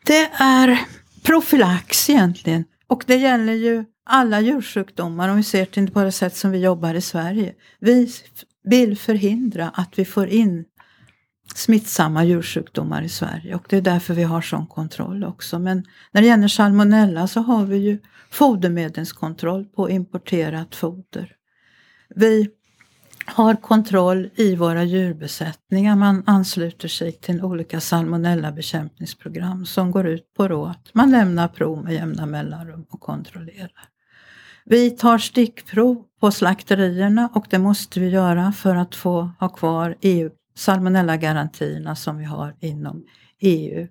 Det 0.05 0.31
är 0.33 0.81
profylax 1.23 2.11
egentligen 2.11 2.65
och 2.87 3.05
det 3.07 3.17
gäller 3.17 3.53
ju 3.53 3.85
alla 4.05 4.41
djursjukdomar 4.41 5.29
om 5.29 5.37
vi 5.37 5.43
ser 5.43 5.65
till 5.65 5.87
det 5.87 5.93
på 5.93 6.03
det 6.03 6.13
sätt 6.13 6.37
som 6.37 6.51
vi 6.51 6.59
jobbar 6.59 6.95
i 6.95 7.01
Sverige. 7.01 7.55
Vi 7.81 8.13
vill 8.65 8.99
förhindra 8.99 9.69
att 9.69 9.99
vi 9.99 10.05
får 10.05 10.27
in 10.27 10.65
smittsamma 11.55 12.25
djursjukdomar 12.25 13.03
i 13.03 13.09
Sverige 13.09 13.55
och 13.55 13.65
det 13.69 13.77
är 13.77 13.81
därför 13.81 14.15
vi 14.15 14.23
har 14.23 14.41
sån 14.41 14.67
kontroll 14.67 15.25
också. 15.25 15.59
Men 15.59 15.85
när 16.13 16.21
det 16.21 16.29
gäller 16.29 16.49
salmonella 16.49 17.27
så 17.27 17.41
har 17.41 17.65
vi 17.65 17.77
ju 17.77 17.99
fodermedelskontroll 18.31 19.65
på 19.65 19.91
importerat 19.91 20.75
foder. 20.75 21.33
Vi 22.15 22.49
har 23.35 23.55
kontroll 23.55 24.31
i 24.35 24.57
våra 24.57 24.85
djurbesättningar. 24.85 25.97
Man 25.97 26.23
ansluter 26.27 26.89
sig 26.89 27.13
till 27.13 27.45
olika 27.45 27.81
salmonellabekämpningsprogram 27.81 29.67
som 29.67 29.91
går 29.91 30.07
ut 30.07 30.35
på 30.37 30.49
då 30.49 30.65
att 30.65 30.95
man 30.95 31.11
lämnar 31.11 31.49
prov 31.49 31.85
med 31.85 31.95
jämna 31.95 32.27
mellanrum 32.27 32.87
och 32.91 33.01
kontrollerar. 33.01 33.89
Vi 34.65 34.91
tar 34.91 35.19
stickprov 35.19 36.05
på 36.21 36.31
slakterierna 36.31 37.29
och 37.35 37.47
det 37.51 37.59
måste 37.59 38.01
vi 38.01 38.09
göra 38.09 38.53
för 38.53 38.77
att 38.77 38.95
få 38.95 39.31
ha 39.41 39.49
kvar 39.49 39.97
EU 40.01 40.31
salmonellagarantierna 40.61 41.97
som 41.97 42.19
vi 42.19 42.25
har 42.25 42.55
inom 42.61 43.05
EU. 43.41 43.89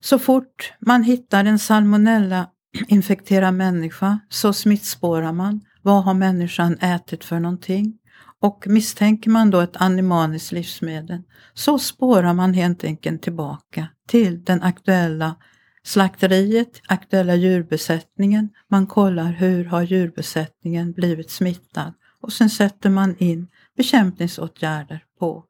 Så 0.00 0.18
fort 0.18 0.72
man 0.80 1.02
hittar 1.02 1.44
en 1.44 1.58
salmonella 1.58 2.46
infekterad 2.88 3.54
människa 3.54 4.18
så 4.28 4.52
smittspårar 4.52 5.32
man. 5.32 5.60
Vad 5.82 6.04
har 6.04 6.14
människan 6.14 6.78
ätit 6.78 7.24
för 7.24 7.40
någonting? 7.40 7.98
Och 8.40 8.64
misstänker 8.66 9.30
man 9.30 9.50
då 9.50 9.60
ett 9.60 9.76
animaliskt 9.76 10.52
livsmedel 10.52 11.22
så 11.54 11.78
spårar 11.78 12.34
man 12.34 12.54
helt 12.54 12.84
enkelt 12.84 13.22
tillbaka 13.22 13.86
till 14.08 14.44
den 14.44 14.62
aktuella 14.62 15.34
slakteriet, 15.82 16.80
aktuella 16.88 17.34
djurbesättningen. 17.34 18.48
Man 18.68 18.86
kollar 18.86 19.32
hur 19.32 19.64
har 19.64 19.82
djurbesättningen 19.82 20.92
blivit 20.92 21.30
smittad 21.30 21.94
och 22.20 22.32
sen 22.32 22.50
sätter 22.50 22.90
man 22.90 23.16
in 23.18 23.48
bekämpningsåtgärder 23.76 25.04
på 25.18 25.44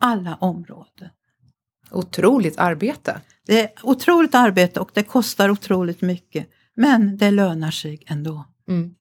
alla 0.00 0.34
områden. 0.34 1.08
Otroligt 1.90 2.58
arbete! 2.58 3.20
Det 3.46 3.60
är 3.60 3.70
otroligt 3.82 4.34
arbete 4.34 4.80
och 4.80 4.90
det 4.94 5.02
kostar 5.02 5.50
otroligt 5.50 6.00
mycket. 6.00 6.48
Men 6.74 7.16
det 7.16 7.30
lönar 7.30 7.70
sig 7.70 8.02
ändå. 8.06 8.44
Mm. 8.68 8.94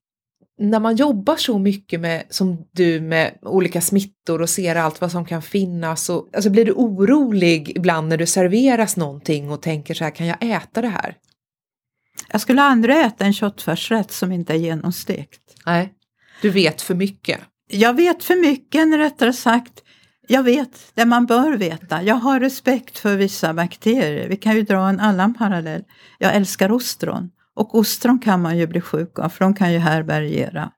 När 0.62 0.80
man 0.80 0.96
jobbar 0.96 1.36
så 1.36 1.60
mycket 1.60 2.00
med, 2.00 2.24
som 2.30 2.68
du 2.72 3.02
med 3.02 3.38
olika 3.42 3.82
smittor 3.82 4.42
och 4.42 4.50
ser 4.50 4.76
allt 4.76 5.02
vad 5.02 5.12
som 5.12 5.26
kan 5.26 5.42
finnas, 5.42 6.10
och, 6.10 6.30
alltså 6.34 6.50
blir 6.50 6.66
du 6.66 6.72
orolig 6.72 7.72
ibland 7.76 8.08
när 8.08 8.18
du 8.18 8.26
serveras 8.26 8.98
någonting 8.98 9.52
och 9.52 9.62
tänker 9.62 9.94
så 9.94 10.04
här, 10.04 10.12
kan 10.12 10.28
jag 10.28 10.38
äta 10.44 10.82
det 10.82 10.88
här? 10.88 11.16
Jag 12.32 12.42
skulle 12.42 12.62
aldrig 12.62 12.98
äta 12.98 13.26
en 13.26 13.34
köttfärsrätt 13.34 14.12
som 14.12 14.32
inte 14.32 14.54
är 14.54 14.58
genomstekt. 14.58 15.42
Nej, 15.66 15.94
du 16.42 16.50
vet 16.50 16.82
för 16.82 16.96
mycket. 16.96 17.40
Jag 17.68 17.94
vet 17.94 18.24
för 18.24 18.36
mycket, 18.36 18.82
eller 18.82 18.98
rättare 18.98 19.34
sagt, 19.34 19.84
jag 20.28 20.44
vet 20.44 20.92
det 20.94 21.06
man 21.06 21.26
bör 21.26 21.58
veta. 21.58 22.04
Jag 22.04 22.16
har 22.16 22.40
respekt 22.40 23.00
för 23.00 23.16
vissa 23.16 23.54
bakterier. 23.54 24.30
Vi 24.30 24.36
kan 24.36 24.56
ju 24.56 24.62
dra 24.62 24.90
en 24.90 25.00
annan 25.00 25.34
parallell. 25.34 25.84
Jag 26.18 26.36
älskar 26.36 26.72
ostron. 26.72 27.30
Och 27.56 27.76
ostron 27.76 28.20
kan 28.20 28.42
man 28.42 28.58
ju 28.58 28.68
bli 28.68 28.82
sjuk 28.82 29.20
av 29.20 29.30
för 29.30 29.46
de 29.46 29.54
kan 29.54 29.74
ju 29.74 29.80
härbärgera 29.80 30.72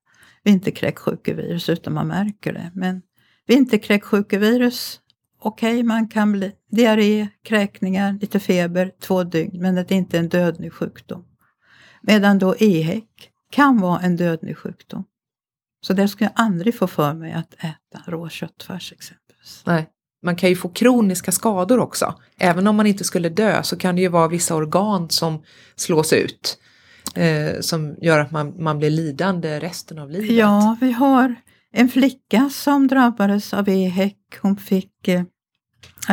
vinterkräksjukevirus 0.43 1.69
utan 1.69 1.93
man 1.93 2.07
märker 2.07 2.53
det. 2.53 2.71
Men 2.73 3.01
vinterkräksjukevirus, 3.47 4.99
okej 5.39 5.73
okay, 5.73 5.83
man 5.83 6.07
kan 6.07 6.31
bli 6.31 6.51
diarré, 6.71 7.27
kräkningar, 7.43 8.17
lite 8.21 8.39
feber, 8.39 8.91
två 8.99 9.23
dygn 9.23 9.61
men 9.61 9.75
det 9.75 9.91
är 9.91 9.95
inte 9.95 10.19
en 10.19 10.29
dödlig 10.29 10.73
sjukdom. 10.73 11.25
Medan 12.01 12.39
då 12.39 12.55
EHEC 12.59 13.03
kan 13.51 13.79
vara 13.79 13.99
en 13.99 14.15
dödlig 14.15 14.57
sjukdom. 14.57 15.03
Så 15.81 15.93
det 15.93 16.07
skulle 16.07 16.29
jag 16.35 16.45
aldrig 16.45 16.77
få 16.77 16.87
för 16.87 17.13
mig 17.13 17.33
att 17.33 17.53
äta 17.53 18.11
rå 18.11 18.29
köttfärs 18.29 18.93
exempelvis. 18.93 19.63
Nej. 19.65 19.92
Man 20.23 20.35
kan 20.35 20.49
ju 20.49 20.55
få 20.55 20.69
kroniska 20.69 21.31
skador 21.31 21.79
också. 21.79 22.13
Även 22.37 22.67
om 22.67 22.75
man 22.75 22.87
inte 22.87 23.03
skulle 23.03 23.29
dö 23.29 23.63
så 23.63 23.75
kan 23.77 23.95
det 23.95 24.01
ju 24.01 24.07
vara 24.07 24.27
vissa 24.27 24.55
organ 24.55 25.09
som 25.09 25.43
slås 25.75 26.13
ut. 26.13 26.57
eh, 27.15 27.59
som 27.61 27.95
gör 28.01 28.19
att 28.19 28.31
man, 28.31 28.63
man 28.63 28.79
blir 28.79 28.89
lidande 28.89 29.59
resten 29.59 29.99
av 29.99 30.09
livet. 30.09 30.31
Ja, 30.31 30.77
vi 30.81 30.91
har 30.91 31.35
en 31.71 31.89
flicka 31.89 32.49
som 32.53 32.87
drabbades 32.87 33.53
av 33.53 33.69
EHEC. 33.69 34.13
Hon 34.41 34.57
fick 34.57 35.07
eh, 35.07 35.23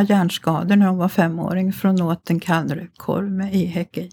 hjärnskador 0.07 0.75
när 0.75 0.87
hon 0.87 0.97
var 0.97 1.09
femåring 1.09 1.73
från 1.73 1.95
att 1.95 2.01
åt 2.01 2.29
en 2.29 2.39
kallrökt 2.39 3.07
med 3.29 3.55
EHEC 3.55 3.97
i. 3.97 4.09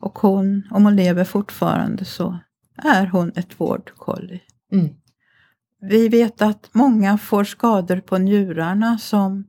Och 0.00 0.18
hon, 0.18 0.62
om 0.70 0.84
hon 0.84 0.96
lever 0.96 1.24
fortfarande 1.24 2.04
så 2.04 2.38
är 2.82 3.06
hon 3.06 3.32
ett 3.36 3.60
vårdkolli. 3.60 4.40
Mm. 4.72 4.88
Vi 5.88 6.08
vet 6.08 6.42
att 6.42 6.68
många 6.72 7.18
får 7.18 7.44
skador 7.44 8.00
på 8.00 8.18
njurarna 8.18 8.98
som 8.98 9.44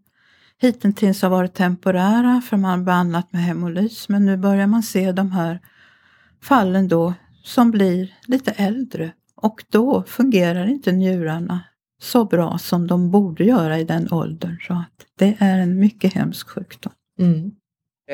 hittills 0.57 1.21
har 1.21 1.29
varit 1.29 1.53
temporära 1.53 2.41
för 2.49 2.57
man 2.57 2.79
har 2.79 2.85
behandlat 2.85 3.33
med 3.33 3.41
hemolys. 3.43 4.09
Men 4.09 4.25
nu 4.25 4.37
börjar 4.37 4.67
man 4.67 4.83
se 4.83 5.11
de 5.11 5.31
här 5.31 5.59
fallen 6.43 6.87
då 6.87 7.13
som 7.43 7.71
blir 7.71 8.13
lite 8.27 8.51
äldre 8.51 9.11
och 9.35 9.63
då 9.69 10.03
fungerar 10.07 10.67
inte 10.67 10.91
njurarna 10.91 11.63
så 12.01 12.25
bra 12.25 12.57
som 12.57 12.87
de 12.87 13.11
borde 13.11 13.43
göra 13.43 13.79
i 13.79 13.83
den 13.83 14.11
åldern. 14.11 14.57
Så 14.67 14.73
att 14.73 15.05
det 15.17 15.37
är 15.39 15.59
en 15.59 15.79
mycket 15.79 16.13
hemsk 16.13 16.49
sjukdom. 16.49 16.93
Mm. 17.19 17.51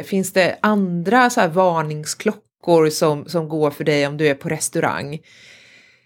Finns 0.05 0.34
det 0.34 0.57
andra 0.62 1.29
så 1.29 1.41
här 1.41 1.47
varningsklockor 1.47 2.89
som, 2.89 3.25
som 3.25 3.49
går 3.49 3.71
för 3.71 3.84
dig 3.84 4.07
om 4.07 4.17
du 4.17 4.27
är 4.27 4.36
på 4.36 4.49
restaurang? 4.49 5.19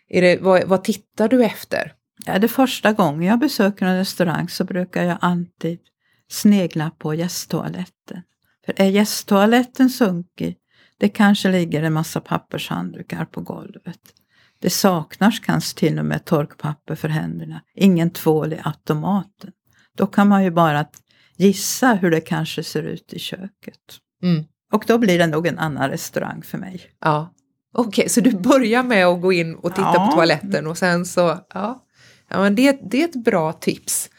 Är 0.10 0.22
det, 0.22 0.38
vad, 0.42 0.64
vad 0.64 0.84
tittar 0.84 1.30
du 1.30 1.46
efter? 1.46 1.94
Ja, 2.26 2.40
det 2.40 2.48
första 2.48 2.94
gången 2.94 3.30
jag 3.30 3.40
besöker 3.40 3.86
en 3.86 3.98
restaurang 3.98 4.50
så 4.50 4.64
brukar 4.64 5.04
jag 5.04 5.18
alltid 5.22 5.80
snegla 6.30 6.92
på 6.98 7.14
gästtoaletten. 7.14 8.22
För 8.66 8.74
är 8.78 8.86
gästtoaletten 8.86 9.90
sunkig, 9.90 10.58
det 10.98 11.10
kanske 11.10 11.52
ligger 11.52 11.84
en 11.84 11.94
massa 11.94 12.22
pappershanddukar 12.22 13.26
på 13.26 13.42
golvet. 13.42 14.00
Det 14.60 14.70
saknas 14.70 15.40
kanske 15.40 15.80
till 15.80 16.00
och 16.00 16.06
med 16.06 16.26
torkpapper 16.26 16.96
för 16.96 17.10
händerna. 17.10 17.62
Ingen 17.76 18.10
tvål 18.10 18.54
i 18.54 18.60
automaten. 18.64 19.52
Då 19.98 20.08
kan 20.08 20.28
man 20.28 20.44
ju 20.44 20.52
bara 20.52 20.86
gissa 21.38 21.94
hur 21.94 22.12
det 22.12 22.22
kanske 22.22 22.64
ser 22.64 22.84
ut 22.84 23.14
i 23.14 23.20
köket. 23.20 24.00
Mm. 24.24 24.44
Och 24.72 24.84
då 24.88 24.98
blir 24.98 25.20
det 25.20 25.28
nog 25.28 25.48
en 25.48 25.60
annan 25.60 25.90
restaurang 25.90 26.42
för 26.44 26.58
mig. 26.58 26.82
Ja, 27.02 27.34
okej, 27.74 27.90
okay, 27.90 28.10
så 28.10 28.22
du 28.22 28.32
börjar 28.32 28.84
med 28.84 29.06
att 29.06 29.22
gå 29.22 29.34
in 29.34 29.56
och 29.56 29.76
titta 29.76 29.92
Ja. 29.94 30.06
på 30.06 30.12
toaletten 30.12 30.68
och 30.68 30.78
sen 30.78 31.06
så, 31.06 31.40
ja, 31.54 31.85
ja 32.30 32.42
men 32.42 32.56
det, 32.56 32.80
det 32.92 33.02
är 33.02 33.06
ett 33.06 33.24
bra 33.24 33.54
tips. 33.54 34.10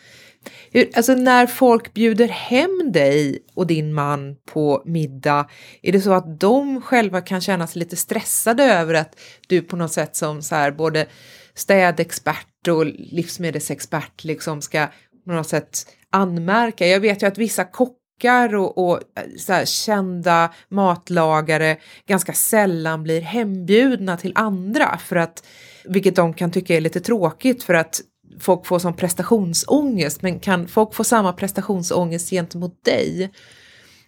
Alltså 0.94 1.14
när 1.14 1.46
folk 1.46 1.94
bjuder 1.94 2.28
hem 2.28 2.92
dig 2.92 3.38
och 3.54 3.66
din 3.66 3.94
man 3.94 4.36
på 4.44 4.82
middag, 4.84 5.48
är 5.82 5.92
det 5.92 6.00
så 6.00 6.12
att 6.12 6.40
de 6.40 6.82
själva 6.82 7.20
kan 7.20 7.40
känna 7.40 7.66
sig 7.66 7.78
lite 7.78 7.96
stressade 7.96 8.64
över 8.64 8.94
att 8.94 9.20
du 9.46 9.62
på 9.62 9.76
något 9.76 9.92
sätt 9.92 10.16
som 10.16 10.42
så 10.42 10.54
här 10.54 10.70
både 10.70 11.06
städexpert 11.54 12.68
och 12.68 12.86
livsmedelsexpert 12.86 14.24
liksom 14.24 14.62
ska 14.62 14.86
på 15.24 15.32
något 15.32 15.48
sätt 15.48 15.86
anmärka? 16.10 16.86
Jag 16.86 17.00
vet 17.00 17.22
ju 17.22 17.26
att 17.26 17.38
vissa 17.38 17.64
kockar 17.64 18.05
och, 18.54 18.78
och 18.78 18.96
eh, 18.96 19.24
så 19.38 19.52
här, 19.52 19.64
kända 19.64 20.52
matlagare 20.68 21.76
ganska 22.06 22.32
sällan 22.32 23.02
blir 23.02 23.20
hembjudna 23.20 24.16
till 24.16 24.32
andra 24.34 24.98
för 24.98 25.16
att, 25.16 25.46
vilket 25.84 26.16
de 26.16 26.34
kan 26.34 26.50
tycka 26.50 26.76
är 26.76 26.80
lite 26.80 27.00
tråkigt 27.00 27.62
för 27.62 27.74
att 27.74 28.00
folk 28.40 28.66
får 28.66 28.78
som 28.78 28.96
prestationsångest, 28.96 30.22
men 30.22 30.40
kan 30.40 30.68
folk 30.68 30.94
få 30.94 31.04
samma 31.04 31.32
prestationsångest 31.32 32.30
gentemot 32.30 32.84
dig 32.84 33.30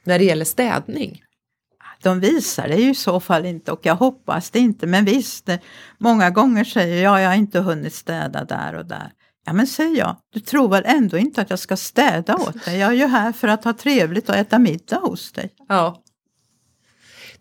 när 0.04 0.18
det 0.18 0.24
gäller 0.24 0.44
städning? 0.44 1.22
De 2.02 2.20
visar 2.20 2.68
det 2.68 2.76
ju 2.76 2.90
i 2.90 2.94
så 2.94 3.20
fall 3.20 3.46
inte 3.46 3.72
och 3.72 3.80
jag 3.82 3.94
hoppas 3.94 4.50
det 4.50 4.58
inte. 4.58 4.86
Men 4.86 5.04
visst, 5.04 5.48
många 5.98 6.30
gånger 6.30 6.64
säger 6.64 7.02
jag, 7.02 7.20
jag 7.20 7.28
har 7.28 7.36
inte 7.36 7.60
hunnit 7.60 7.94
städa 7.94 8.44
där 8.44 8.74
och 8.74 8.86
där. 8.86 9.12
Ja 9.48 9.52
men 9.52 9.66
säger 9.66 9.96
jag, 9.96 10.16
du 10.32 10.40
tror 10.40 10.68
väl 10.68 10.82
ändå 10.86 11.18
inte 11.18 11.40
att 11.40 11.50
jag 11.50 11.58
ska 11.58 11.76
städa 11.76 12.36
åt 12.36 12.64
dig? 12.64 12.78
Jag 12.78 12.90
är 12.90 12.94
ju 12.96 13.06
här 13.06 13.32
för 13.32 13.48
att 13.48 13.64
ha 13.64 13.72
trevligt 13.72 14.28
och 14.28 14.36
äta 14.36 14.58
middag 14.58 14.96
hos 14.96 15.32
dig. 15.32 15.50
Ja. 15.68 16.02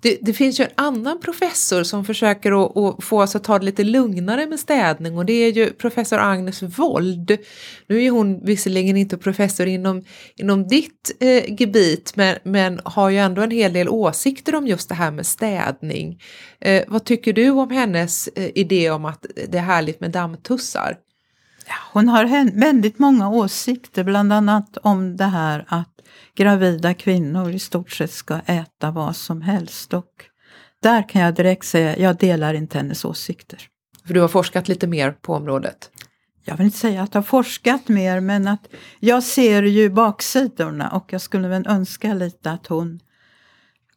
Det, 0.02 0.18
det 0.22 0.34
finns 0.34 0.60
ju 0.60 0.64
en 0.64 0.72
annan 0.76 1.20
professor 1.20 1.84
som 1.84 2.06
försöker 2.06 2.66
att, 2.66 2.78
att 2.78 3.04
få 3.04 3.22
oss 3.22 3.36
att 3.36 3.44
ta 3.44 3.60
det 3.60 3.66
lite 3.66 3.84
lugnare 3.84 4.46
med 4.46 4.60
städning 4.60 5.18
och 5.18 5.26
det 5.26 5.34
är 5.34 5.52
ju 5.52 5.74
professor 5.74 6.20
Agnes 6.20 6.62
Wold. 6.62 7.38
Nu 7.88 8.04
är 8.04 8.12
hon 8.12 8.46
visserligen 8.46 8.98
inte 8.98 9.18
professor 9.18 9.68
inom, 9.68 10.04
inom 10.36 10.68
ditt 10.68 11.18
eh, 11.20 11.56
gebit 11.60 12.14
men, 12.16 12.36
men 12.44 12.80
har 12.84 13.10
ju 13.10 13.18
ändå 13.18 13.42
en 13.42 13.52
hel 13.52 13.74
del 13.74 13.90
åsikter 13.90 14.56
om 14.56 14.68
just 14.68 14.90
det 14.90 14.96
här 14.96 15.12
med 15.12 15.26
städning. 15.26 16.22
Eh, 16.60 16.84
vad 16.88 17.04
tycker 17.04 17.34
du 17.34 17.50
om 17.50 17.70
hennes 17.70 18.28
eh, 18.28 18.52
idé 18.56 18.92
om 18.92 19.06
att 19.06 19.26
det 19.50 19.58
är 19.58 19.62
härligt 19.62 20.00
med 20.00 20.12
dammtussar? 20.12 20.98
Hon 21.94 22.08
har 22.08 22.60
väldigt 22.60 23.00
många 23.00 23.30
åsikter, 23.30 24.04
bland 24.04 24.34
annat 24.34 24.78
om 24.78 25.18
det 25.18 25.26
här 25.26 25.66
att 25.68 25.90
gravida 26.36 26.94
kvinnor 26.94 27.52
i 27.52 27.60
stort 27.60 27.92
sett 27.92 28.12
ska 28.12 28.40
äta 28.46 28.92
vad 28.92 29.16
som 29.16 29.42
helst. 29.42 29.94
Och 29.94 30.12
där 30.82 31.10
kan 31.10 31.22
jag 31.22 31.36
direkt 31.36 31.66
säga, 31.66 31.98
jag 31.98 32.18
delar 32.18 32.54
inte 32.54 32.78
hennes 32.78 33.06
åsikter. 33.06 33.60
För 34.06 34.14
du 34.14 34.22
har 34.22 34.28
forskat 34.28 34.68
lite 34.68 34.88
mer 34.88 35.12
på 35.12 35.34
området. 35.34 35.92
Jag 36.46 36.58
vill 36.58 36.66
inte 36.66 36.78
säga 36.78 37.04
att 37.04 37.14
jag 37.14 37.22
har 37.22 37.26
forskat 37.26 37.88
mer, 37.88 38.20
men 38.20 38.48
att 38.48 38.68
jag 39.00 39.24
ser 39.24 39.64
ju 39.64 39.90
baksidorna 39.90 40.90
och 40.90 41.14
jag 41.14 41.22
skulle 41.22 41.48
väl 41.48 41.68
önska 41.68 42.14
lite 42.14 42.52
att 42.52 42.68
hon 42.68 43.00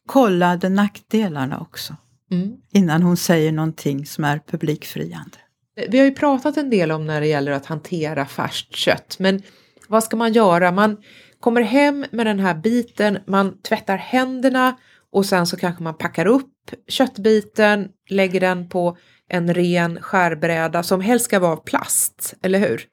kollade 0.05 0.69
nackdelarna 0.69 1.59
också 1.59 1.95
Mm. 2.31 2.57
innan 2.71 3.03
hon 3.03 3.17
säger 3.17 3.51
någonting 3.51 4.05
som 4.05 4.23
är 4.23 4.39
publikfriande. 4.39 5.37
Vi 5.75 5.97
har 5.97 6.05
ju 6.05 6.11
pratat 6.11 6.57
en 6.57 6.69
del 6.69 6.91
om 6.91 7.05
när 7.05 7.21
det 7.21 7.27
gäller 7.27 7.51
att 7.51 7.65
hantera 7.65 8.25
färskt 8.25 8.75
kött, 8.75 9.15
men 9.19 9.41
vad 9.87 10.03
ska 10.03 10.15
man 10.15 10.33
göra? 10.33 10.71
Man 10.71 10.97
kommer 11.39 11.61
hem 11.61 12.05
med 12.11 12.25
den 12.25 12.39
här 12.39 12.53
biten, 12.53 13.17
man 13.27 13.61
tvättar 13.61 13.97
händerna 13.97 14.77
och 15.11 15.25
sen 15.25 15.47
så 15.47 15.57
kanske 15.57 15.83
man 15.83 15.97
packar 15.97 16.25
upp 16.25 16.71
köttbiten, 16.87 17.89
lägger 18.09 18.39
den 18.39 18.69
på 18.69 18.97
en 19.29 19.53
ren 19.53 20.01
skärbräda 20.01 20.83
som 20.83 21.01
helst 21.01 21.25
ska 21.25 21.39
vara 21.39 21.51
av 21.51 21.63
plast, 21.63 22.33
eller 22.41 22.59
hur? 22.59 22.87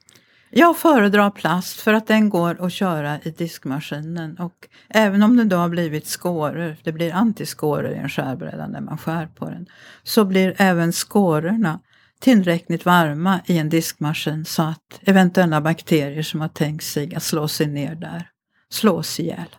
Jag 0.51 0.79
föredrar 0.79 1.31
plast 1.31 1.81
för 1.81 1.95
att 1.95 2.07
den 2.07 2.29
går 2.29 2.67
att 2.67 2.73
köra 2.73 3.19
i 3.23 3.31
diskmaskinen 3.31 4.37
och 4.39 4.69
även 4.89 5.23
om 5.23 5.37
det 5.37 5.45
då 5.45 5.57
har 5.57 5.69
blivit 5.69 6.07
skåror, 6.07 6.77
det 6.83 6.93
blir 6.93 7.13
antiskåror 7.13 7.91
i 7.91 7.97
en 7.97 8.09
skärbräda 8.09 8.67
när 8.67 8.81
man 8.81 8.99
skär 8.99 9.27
på 9.27 9.51
den, 9.51 9.67
så 10.03 10.25
blir 10.25 10.55
även 10.59 10.93
skårorna 10.93 11.81
tillräckligt 12.21 12.85
varma 12.85 13.41
i 13.47 13.59
en 13.59 13.69
diskmaskin 13.69 14.45
så 14.45 14.63
att 14.63 15.01
eventuella 15.01 15.61
bakterier 15.61 16.23
som 16.23 16.41
har 16.41 16.49
tänkt 16.49 16.85
sig 16.85 17.15
att 17.15 17.23
slå 17.23 17.49
sig 17.49 17.67
ner 17.67 17.95
där 17.95 18.31
slås 18.71 19.21
ihjäl. 19.21 19.57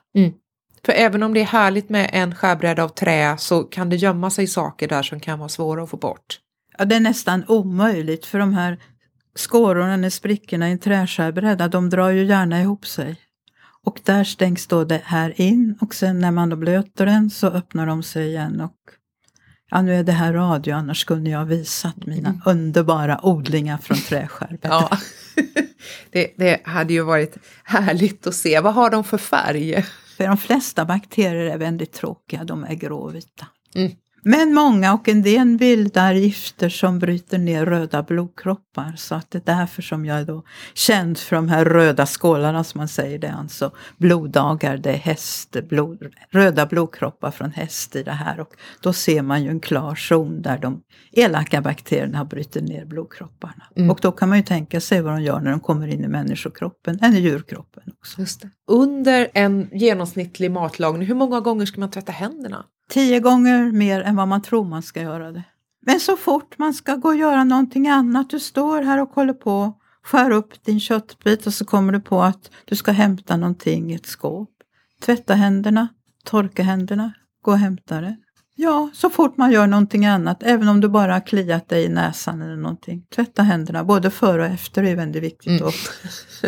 För 0.86 0.94
även 0.94 1.24
om 1.24 1.34
det 1.34 1.40
är 1.40 1.46
härligt 1.46 1.90
med 1.90 2.10
en 2.14 2.36
skärbräda 2.36 2.84
av 2.84 2.90
trä 2.90 3.38
så 3.38 3.64
kan 3.64 3.90
det 3.90 3.96
gömma 3.96 4.30
sig 4.30 4.48
saker 4.48 4.88
där 4.88 5.04
som 5.04 5.20
kan 5.20 5.40
vara 5.40 5.50
svåra 5.50 5.84
att 5.84 5.90
få 5.90 5.98
bort. 5.98 6.40
Ja, 6.78 6.86
det 6.86 6.96
är 6.96 7.00
nästan 7.00 7.44
omöjligt 7.48 8.26
för 8.26 8.40
de 8.40 8.54
här 8.54 8.80
skårorna, 9.36 9.94
eller 9.94 10.10
sprickorna 10.10 10.70
i 10.70 10.72
en 10.72 10.80
träskärbräda, 10.80 11.68
de 11.68 11.90
drar 11.90 12.10
ju 12.10 12.26
gärna 12.26 12.62
ihop 12.62 12.88
sig. 12.88 13.16
Och 13.84 14.00
där 14.04 14.24
stängs 14.24 14.68
då 14.68 14.84
det 14.84 15.02
här 15.06 15.42
in 15.42 15.78
och 15.82 15.96
sen 15.96 16.20
när 16.20 16.32
man 16.32 16.50
då 16.50 16.56
blöter 16.56 17.06
den 17.06 17.30
så 17.30 17.48
öppnar 17.48 17.88
de 17.88 18.04
sig 18.04 18.28
igen 18.28 18.62
och 18.62 18.76
ja, 19.70 19.82
nu 19.82 19.96
är 19.96 20.04
det 20.04 20.12
här 20.12 20.34
radio, 20.34 20.74
annars 20.74 21.02
skulle 21.02 21.30
jag 21.30 21.40
ha 21.40 21.46
visat 21.46 22.06
mina 22.06 22.42
underbara 22.46 23.26
odlingar 23.26 23.78
från 23.78 23.98
träskärbräda. 23.98 24.90
Ja, 24.92 24.98
det, 26.12 26.34
det 26.38 26.62
hade 26.64 26.94
ju 26.94 27.02
varit 27.02 27.38
härligt 27.64 28.28
att 28.28 28.36
se. 28.36 28.60
Vad 28.60 28.74
har 28.74 28.90
de 28.90 29.04
för 29.04 29.18
färg? 29.18 29.86
För 30.18 30.28
de 30.28 30.38
flesta 30.38 30.86
bakterier 30.86 31.54
är 31.54 31.58
väldigt 31.58 31.94
tråkiga, 31.94 32.44
de 32.44 32.64
är 32.64 32.74
gråvita. 32.74 33.48
Mm. 33.76 33.92
Men 34.22 34.54
många 34.54 34.94
och 34.94 35.08
en 35.08 35.22
del 35.22 35.58
bildar 35.58 36.14
gifter 36.14 36.70
som 36.70 37.00
bryter 37.00 37.38
ner 37.38 37.66
röda 37.66 38.04
blodkroppar. 38.04 38.94
Så 38.98 39.16
att 39.16 39.32
det 39.32 39.38
är 39.38 39.56
därför 39.56 39.82
som 39.82 40.06
jag 40.06 40.20
är 40.20 40.26
då 40.26 40.44
känd 40.74 41.18
för 41.18 41.36
de 41.36 41.50
här 41.50 41.66
röda 41.66 42.06
skålarna 42.06 42.64
som 42.64 42.78
man 42.78 42.88
säger. 42.88 43.20
Det 43.20 43.28
är 43.28 43.34
alltså 43.34 43.72
bloddagar, 43.98 44.78
det 44.78 44.90
är 44.90 44.98
hästblod, 44.98 45.98
röda 46.30 46.66
blodkroppar 46.66 47.32
från 47.32 47.52
häst 47.52 47.96
i 47.96 48.04
det 48.04 48.12
här. 48.12 48.40
Och 48.40 48.50
då 48.82 48.94
ser 48.94 49.22
man 49.22 49.44
ju 49.44 49.50
en 49.50 49.60
klar 49.60 49.96
zon 49.96 50.42
där 50.42 50.58
de 50.58 50.82
elaka 51.12 51.62
bakterierna 51.62 52.18
har 52.18 52.26
brutit 52.26 52.64
ner 52.64 52.86
blodkropparna. 52.86 53.64
Mm. 53.76 53.92
Och 53.92 54.00
då 54.02 54.12
kan 54.12 54.30
man 54.30 54.38
ju 54.38 54.44
tänka 54.44 54.82
sig 54.82 55.02
vad 55.02 55.14
de 55.14 55.24
gör 55.24 55.40
när 55.40 55.52
de 55.52 55.60
kommer 55.60 55.88
in 55.88 56.04
i 56.04 56.08
människokroppen, 56.08 57.00
eller 57.02 57.20
djurkroppen 57.20 57.84
också. 58.00 58.48
Under 58.68 59.28
en 59.34 59.70
genomsnittlig 59.74 60.52
matlagning, 60.52 61.08
hur 61.08 61.16
många 61.16 61.40
gånger 61.40 61.66
ska 61.66 61.80
man 61.80 61.92
tvätta 61.92 62.12
händerna? 62.12 62.66
Tio 62.90 63.20
gånger 63.20 63.72
mer 63.72 64.02
än 64.02 64.16
vad 64.16 64.28
man 64.28 64.42
tror 64.42 64.66
man 64.66 64.84
ska 64.84 65.02
göra 65.02 65.32
det. 65.32 65.44
Men 65.86 66.00
så 66.00 66.18
fort 66.18 66.58
man 66.58 66.74
ska 66.74 66.96
gå 66.96 67.08
och 67.08 67.16
göra 67.16 67.44
någonting 67.44 67.88
annat, 67.88 68.30
du 68.30 68.40
står 68.40 68.82
här 68.82 69.02
och 69.02 69.10
håller 69.10 69.34
på, 69.34 69.74
skär 70.04 70.32
upp 70.32 70.64
din 70.64 70.80
köttbit 70.80 71.48
och 71.48 71.54
så 71.54 71.66
kommer 71.66 71.94
du 71.94 72.00
på 72.00 72.22
att 72.22 72.52
du 72.66 72.76
ska 72.76 72.92
hämta 72.92 73.38
någonting 73.38 73.92
i 73.92 73.96
ett 73.96 74.06
skåp. 74.06 74.50
Tvätta 75.02 75.34
händerna, 75.34 75.88
torka 76.24 76.64
händerna, 76.64 77.14
gå 77.42 77.52
och 77.52 77.58
hämta 77.58 78.02
det. 78.02 78.18
Ja, 78.56 78.90
så 78.94 79.10
fort 79.10 79.38
man 79.38 79.52
gör 79.52 79.68
någonting 79.68 80.06
annat, 80.06 80.44
även 80.44 80.68
om 80.68 80.82
du 80.82 80.90
bara 80.90 81.14
har 81.14 81.28
kliat 81.28 81.70
dig 81.70 81.84
i 81.86 81.90
näsan 81.90 82.42
eller 82.42 82.56
någonting. 82.56 83.06
Tvätta 83.16 83.44
händerna, 83.44 83.84
både 83.84 84.12
före 84.12 84.42
och 84.42 84.48
efter 84.54 84.84
är 84.84 84.96
väldigt 84.96 85.24
viktigt. 85.24 85.62
Mm. 85.62 85.72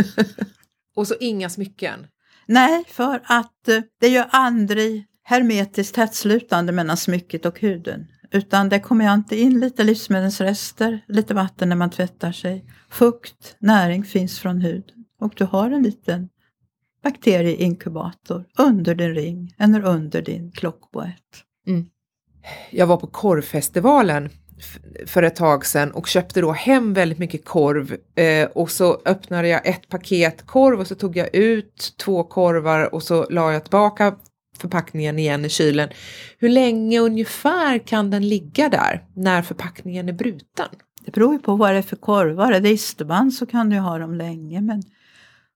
och 0.95 1.07
så 1.07 1.15
inga 1.19 1.49
smycken? 1.49 2.07
Nej, 2.45 2.83
för 2.87 3.21
att 3.23 3.67
eh, 3.67 3.81
det 3.99 4.07
ju 4.07 4.23
aldrig 4.29 5.05
hermetiskt 5.23 5.95
tätslutande 5.95 6.71
mellan 6.71 6.97
smycket 6.97 7.45
och 7.45 7.59
huden. 7.59 8.07
Utan 8.31 8.69
det 8.69 8.79
kommer 8.79 9.07
alltid 9.07 9.39
in 9.39 9.59
lite 9.59 9.83
livsmedelsrester, 9.83 11.05
lite 11.07 11.33
vatten 11.33 11.69
när 11.69 11.75
man 11.75 11.89
tvättar 11.89 12.31
sig. 12.31 12.65
Fukt, 12.89 13.55
näring 13.59 14.03
finns 14.03 14.39
från 14.39 14.61
huden. 14.61 15.05
Och 15.19 15.33
du 15.37 15.45
har 15.45 15.71
en 15.71 15.83
liten 15.83 16.29
bakterieinkubator 17.03 18.45
under 18.57 18.95
din 18.95 19.15
ring 19.15 19.55
eller 19.59 19.85
under 19.85 20.21
din 20.21 20.51
klockboett. 20.51 21.43
Mm. 21.67 21.85
Jag 22.69 22.87
var 22.87 22.97
på 22.97 23.07
korvfestivalen 23.07 24.29
för 25.05 25.23
ett 25.23 25.35
tag 25.35 25.65
sedan 25.65 25.91
och 25.91 26.07
köpte 26.07 26.41
då 26.41 26.51
hem 26.51 26.93
väldigt 26.93 27.17
mycket 27.17 27.45
korv 27.45 27.97
eh, 28.15 28.49
och 28.49 28.71
så 28.71 29.01
öppnade 29.05 29.47
jag 29.47 29.67
ett 29.67 29.89
paket 29.89 30.45
korv 30.45 30.79
och 30.79 30.87
så 30.87 30.95
tog 30.95 31.17
jag 31.17 31.35
ut 31.35 31.93
två 31.97 32.23
korvar 32.23 32.95
och 32.95 33.03
så 33.03 33.29
la 33.29 33.53
jag 33.53 33.63
tillbaka 33.63 34.15
förpackningen 34.61 35.19
igen 35.19 35.45
i 35.45 35.49
kylen. 35.49 35.89
Hur 36.37 36.49
länge 36.49 36.99
ungefär 36.99 37.77
kan 37.79 38.09
den 38.09 38.29
ligga 38.29 38.69
där 38.69 39.03
när 39.13 39.41
förpackningen 39.41 40.09
är 40.09 40.13
bruten? 40.13 40.67
Det 41.05 41.11
beror 41.11 41.33
ju 41.33 41.39
på 41.39 41.55
vad 41.55 41.71
det 41.71 41.77
är 41.77 41.81
för 41.81 41.95
korvar. 41.95 42.51
Är 42.51 42.59
det 42.59 42.69
isterband 42.69 43.33
så 43.33 43.45
kan 43.45 43.69
du 43.69 43.77
ha 43.77 43.97
dem 43.97 44.15
länge 44.15 44.61
men 44.61 44.83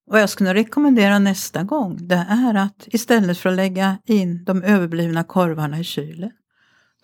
vad 0.07 0.21
jag 0.21 0.29
skulle 0.29 0.53
rekommendera 0.53 1.19
nästa 1.19 1.63
gång 1.63 2.07
det 2.07 2.25
är 2.29 2.55
att 2.55 2.87
istället 2.87 3.37
för 3.37 3.49
att 3.49 3.55
lägga 3.55 3.97
in 4.05 4.43
de 4.43 4.63
överblivna 4.63 5.23
korvarna 5.23 5.79
i 5.79 5.83
kylen 5.83 6.31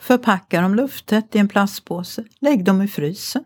förpacka 0.01 0.61
dem 0.61 0.75
lufttätt 0.75 1.35
i 1.35 1.39
en 1.39 1.47
plastpåse, 1.47 2.23
lägg 2.41 2.63
dem 2.63 2.81
i 2.81 2.87
frysen. 2.87 3.43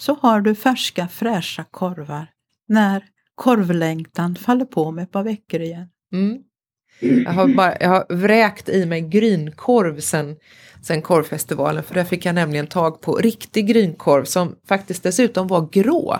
Så 0.00 0.14
har 0.14 0.40
du 0.40 0.54
färska 0.54 1.08
fräscha 1.08 1.64
korvar 1.64 2.30
när 2.68 3.04
korvlängtan 3.34 4.36
faller 4.36 4.64
på 4.64 4.90
med 4.90 5.04
ett 5.04 5.12
par 5.12 5.22
veckor 5.22 5.60
igen. 5.60 5.88
Mm. 6.12 6.38
Jag 7.00 7.32
har, 7.32 7.48
bara, 7.48 7.76
jag 7.80 7.88
har 7.88 8.06
vräkt 8.08 8.68
i 8.68 8.86
mig 8.86 9.00
grynkorv 9.00 10.00
sen, 10.00 10.36
sen 10.82 11.02
korvfestivalen 11.02 11.82
för 11.82 11.94
där 11.94 12.04
fick 12.04 12.26
jag 12.26 12.34
nämligen 12.34 12.66
tag 12.66 13.00
på 13.00 13.16
riktig 13.16 13.66
grynkorv 13.66 14.24
som 14.24 14.56
faktiskt 14.68 15.02
dessutom 15.02 15.46
var 15.46 15.68
grå. 15.72 16.18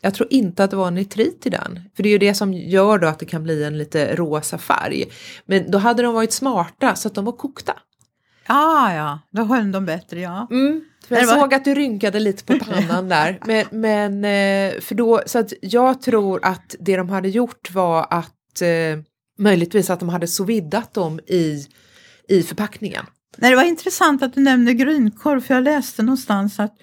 Jag 0.00 0.14
tror 0.14 0.28
inte 0.32 0.64
att 0.64 0.70
det 0.70 0.76
var 0.76 0.90
nitrit 0.90 1.46
i 1.46 1.50
den, 1.50 1.80
för 1.96 2.02
det 2.02 2.08
är 2.08 2.10
ju 2.10 2.18
det 2.18 2.34
som 2.34 2.52
gör 2.52 2.98
då 2.98 3.06
att 3.06 3.18
det 3.18 3.26
kan 3.26 3.42
bli 3.42 3.64
en 3.64 3.78
lite 3.78 4.16
rosa 4.16 4.58
färg. 4.58 5.04
Men 5.46 5.70
då 5.70 5.78
hade 5.78 6.02
de 6.02 6.14
varit 6.14 6.32
smarta 6.32 6.94
så 6.94 7.08
att 7.08 7.14
de 7.14 7.24
var 7.24 7.32
kokta. 7.32 7.74
Ah, 8.46 8.92
ja, 8.92 9.18
då 9.30 9.42
höll 9.42 9.72
de 9.72 9.86
bättre, 9.86 10.20
ja. 10.20 10.46
Mm. 10.50 10.84
Jag 11.08 11.26
var... 11.26 11.34
såg 11.34 11.54
att 11.54 11.64
du 11.64 11.74
rynkade 11.74 12.20
lite 12.20 12.44
på 12.44 12.64
pannan 12.64 13.08
där. 13.08 13.38
Men, 13.44 13.64
men, 13.70 14.24
eh, 14.24 14.80
för 14.80 14.94
då, 14.94 15.22
så 15.26 15.38
att 15.38 15.52
jag 15.62 16.02
tror 16.02 16.40
att 16.42 16.74
det 16.80 16.96
de 16.96 17.08
hade 17.08 17.28
gjort 17.28 17.70
var 17.70 18.06
att 18.10 18.62
eh, 18.62 19.02
möjligtvis 19.38 19.90
att 19.90 20.00
de 20.00 20.08
hade 20.08 20.26
soviddat 20.26 20.94
dem 20.94 21.20
i, 21.26 21.66
i 22.28 22.42
förpackningen. 22.42 23.04
Nej, 23.36 23.50
det 23.50 23.56
var 23.56 23.64
intressant 23.64 24.22
att 24.22 24.34
du 24.34 24.40
nämnde 24.40 24.74
grynkorv 24.74 25.40
för 25.40 25.54
jag 25.54 25.64
läste 25.64 26.02
någonstans 26.02 26.60
att 26.60 26.76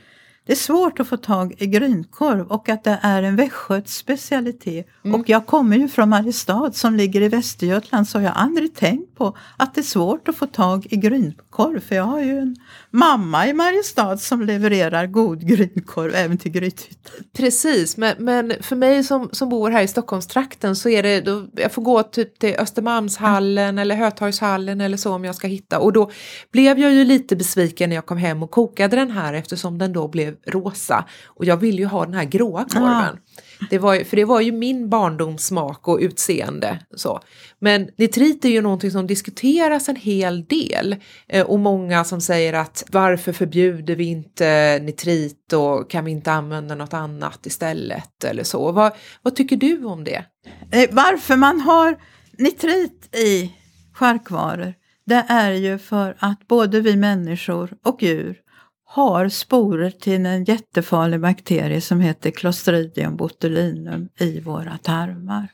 det 0.46 0.52
är 0.52 0.58
svårt 0.58 1.00
att 1.00 1.08
få 1.08 1.18
tag 1.18 1.54
i 1.58 1.68
grynkorv 1.68 2.48
och 2.48 2.70
att 2.70 2.84
det 2.84 3.00
är 3.02 3.24
en 3.24 3.36
västgötsk 3.36 3.98
specialitet. 3.98 4.88
Mm. 5.06 5.20
Och 5.20 5.30
jag 5.30 5.46
kommer 5.46 5.78
ju 5.78 5.88
från 5.88 6.10
Mariestad 6.10 6.72
som 6.72 6.96
ligger 6.96 7.22
i 7.22 7.30
Västergötland 7.30 8.08
så 8.08 8.22
jag 8.22 8.32
har 8.32 8.44
aldrig 8.44 8.76
tänkt 8.76 9.15
på 9.16 9.38
att 9.58 9.76
det 9.76 9.82
är 9.82 9.84
svårt 9.84 10.28
att 10.28 10.36
få 10.36 10.46
tag 10.46 10.88
i 10.90 10.96
grynkorv. 10.96 11.80
För 11.80 11.96
jag 11.96 12.04
har 12.04 12.22
ju 12.22 12.40
en 12.40 12.56
mamma 12.92 13.48
i 13.48 13.54
Mariestad 13.54 14.18
som 14.18 14.42
levererar 14.42 15.08
god 15.08 15.48
grynkorv 15.48 16.16
även 16.16 16.38
till 16.38 16.52
Grythyttan. 16.52 17.24
Precis, 17.38 17.98
men, 17.98 18.16
men 18.20 18.54
för 18.62 18.76
mig 18.76 19.04
som, 19.04 19.30
som 19.32 19.50
bor 19.50 19.70
här 19.70 19.84
i 19.84 19.88
Stockholmstrakten 19.88 20.76
så 20.76 20.90
är 20.90 21.04
det, 21.04 21.22
då, 21.22 21.48
jag 21.56 21.72
får 21.72 21.82
gå 21.82 22.04
typ 22.04 22.40
till 22.40 22.56
Östermalmshallen 22.56 23.70
mm. 23.70 23.78
eller 23.78 23.96
Hötorgshallen 23.96 24.82
eller 24.82 24.98
så 24.98 25.14
om 25.14 25.26
jag 25.26 25.36
ska 25.36 25.48
hitta. 25.48 25.80
Och 25.80 25.94
då 25.94 26.12
blev 26.52 26.80
jag 26.80 26.94
ju 26.94 27.04
lite 27.04 27.36
besviken 27.36 27.90
när 27.90 27.96
jag 27.96 28.06
kom 28.06 28.18
hem 28.18 28.44
och 28.44 28.52
kokade 28.52 28.96
den 28.96 29.12
här 29.12 29.34
eftersom 29.34 29.78
den 29.78 29.94
då 29.94 30.08
blev 30.08 30.36
rosa. 30.48 31.06
Och 31.26 31.46
jag 31.46 31.58
vill 31.58 31.80
ju 31.80 31.86
ha 31.86 32.06
den 32.06 32.14
här 32.14 32.26
gråa 32.26 32.66
korven. 32.66 32.90
Ah. 32.90 33.66
Det 33.70 33.80
var, 33.80 34.04
för 34.04 34.18
det 34.18 34.26
var 34.26 34.42
ju 34.42 34.52
min 34.52 34.90
barndomssmak 34.90 35.88
och 35.88 35.98
utseende. 36.02 36.80
Så. 36.96 37.20
Men 37.60 37.90
nitrit 37.98 38.46
är 38.46 38.50
ju 38.50 38.62
någonting 38.62 38.92
som 38.92 39.05
diskuteras 39.08 39.90
en 39.90 39.96
hel 39.96 40.46
del 40.46 40.96
eh, 41.28 41.46
och 41.46 41.60
många 41.60 42.04
som 42.04 42.22
säger 42.22 42.54
att 42.54 42.84
varför 42.92 43.34
förbjuder 43.34 43.96
vi 43.96 44.04
inte 44.04 44.80
nitrit 44.80 45.54
och 45.54 45.90
kan 45.90 46.06
vi 46.06 46.12
inte 46.12 46.32
använda 46.32 46.76
något 46.76 46.94
annat 46.94 47.46
istället 47.46 48.24
eller 48.24 48.44
så. 48.44 48.72
Vad, 48.72 48.94
vad 49.22 49.36
tycker 49.36 49.58
du 49.58 49.86
om 49.86 50.04
det? 50.04 50.26
Eh, 50.72 50.90
varför 50.92 51.36
man 51.36 51.62
har 51.62 51.98
nitrit 52.38 53.16
i 53.16 53.52
charkvaror 53.94 54.74
det 55.06 55.26
är 55.30 55.52
ju 55.52 55.78
för 55.78 56.16
att 56.20 56.48
både 56.48 56.82
vi 56.82 56.96
människor 56.96 57.78
och 57.84 58.04
djur 58.04 58.38
har 58.86 59.30
sporer 59.30 59.90
till 59.90 60.26
en 60.26 60.44
jättefarlig 60.44 61.20
bakterie 61.20 61.82
som 61.82 62.00
heter 62.00 62.32
Clostridium 62.32 63.16
botulinum 63.16 64.10
i 64.20 64.40
våra 64.40 64.78
tarmar. 64.78 65.48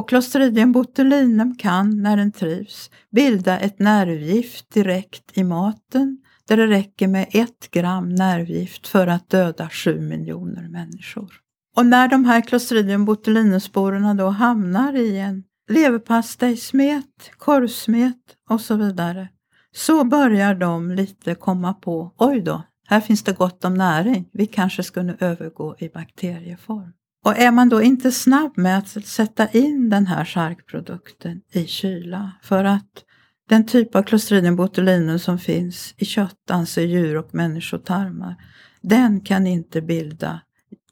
Och 0.00 0.08
Clostridium 0.08 0.72
botulinum 0.72 1.56
kan, 1.56 2.02
när 2.02 2.16
den 2.16 2.32
trivs, 2.32 2.90
bilda 3.10 3.58
ett 3.58 3.78
nervgift 3.78 4.74
direkt 4.74 5.38
i 5.38 5.44
maten 5.44 6.18
där 6.48 6.56
det 6.56 6.66
räcker 6.66 7.08
med 7.08 7.28
ett 7.30 7.70
gram 7.70 8.14
nervgift 8.14 8.86
för 8.86 9.06
att 9.06 9.30
döda 9.30 9.68
sju 9.68 10.00
miljoner 10.00 10.68
människor. 10.68 11.32
Och 11.76 11.86
när 11.86 12.08
de 12.08 12.24
här 12.24 12.40
Clostridium 12.40 13.04
botulinumsporerna 13.04 14.14
då 14.14 14.28
hamnar 14.28 14.96
i 14.96 15.18
en 15.18 15.44
leverpastejsmet, 15.70 17.30
korvsmet 17.38 18.36
och 18.50 18.60
så 18.60 18.76
vidare 18.76 19.28
så 19.76 20.04
börjar 20.04 20.54
de 20.54 20.90
lite 20.90 21.34
komma 21.34 21.74
på, 21.74 22.14
oj 22.16 22.40
då, 22.40 22.62
här 22.86 23.00
finns 23.00 23.22
det 23.22 23.32
gott 23.32 23.64
om 23.64 23.74
näring, 23.74 24.28
vi 24.32 24.46
kanske 24.46 24.82
skulle 24.82 25.16
övergå 25.20 25.76
i 25.78 25.88
bakterieform. 25.88 26.92
Och 27.24 27.38
är 27.38 27.50
man 27.50 27.68
då 27.68 27.82
inte 27.82 28.12
snabb 28.12 28.52
med 28.56 28.78
att 28.78 29.06
sätta 29.06 29.48
in 29.48 29.90
den 29.90 30.06
här 30.06 30.24
charkprodukten 30.24 31.40
i 31.52 31.66
kyla 31.66 32.32
för 32.42 32.64
att 32.64 33.04
den 33.48 33.66
typ 33.66 33.94
av 33.94 34.02
Clostridium 34.02 34.56
botulinum 34.56 35.18
som 35.18 35.38
finns 35.38 35.94
i 35.96 36.04
kött, 36.04 36.50
anser 36.50 36.82
djur 36.82 37.16
och 37.16 37.34
människotarmar, 37.34 38.36
den 38.80 39.20
kan 39.20 39.46
inte 39.46 39.82
bilda 39.82 40.40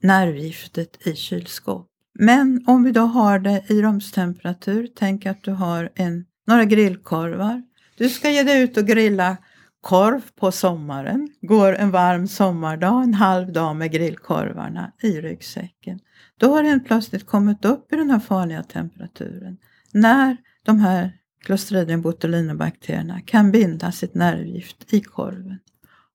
nervgiftet 0.03 1.07
i 1.07 1.15
kylskåp. 1.15 1.89
Men 2.19 2.65
om 2.67 2.83
vi 2.83 2.93
då 2.93 3.01
har 3.01 3.39
det 3.39 3.63
i 3.69 3.83
rumstemperatur, 3.83 4.89
tänk 4.97 5.27
att 5.27 5.43
du 5.43 5.51
har 5.51 5.91
en, 5.95 6.25
några 6.47 6.65
grillkorvar 6.65 7.63
du 7.99 8.09
ska 8.09 8.31
ge 8.31 8.43
dig 8.43 8.63
ut 8.63 8.77
och 8.77 8.87
grilla 8.87 9.37
korv 9.81 10.21
på 10.41 10.53
sommaren. 10.53 11.29
Går 11.41 11.75
en 11.75 11.91
varm 11.91 12.29
sommardag, 12.29 13.03
en 13.03 13.15
halv 13.15 13.53
dag 13.53 13.77
med 13.77 13.93
grillkorvarna 13.93 14.93
i 15.03 15.21
ryggsäcken. 15.21 15.99
Då 16.37 16.55
har 16.55 16.63
den 16.63 16.85
plötsligt 16.85 17.27
kommit 17.27 17.65
upp 17.65 17.93
i 17.93 17.97
den 17.97 18.11
här 18.11 18.19
farliga 18.19 18.63
temperaturen. 18.63 19.57
När 19.93 20.37
de 20.65 20.81
här 20.81 21.13
Clostridium 21.45 22.03
botulinobakterierna 22.03 23.21
kan 23.21 23.53
binda 23.53 23.93
sitt 23.93 24.15
nervgift 24.15 24.95
i 24.95 25.01
korven 25.01 25.59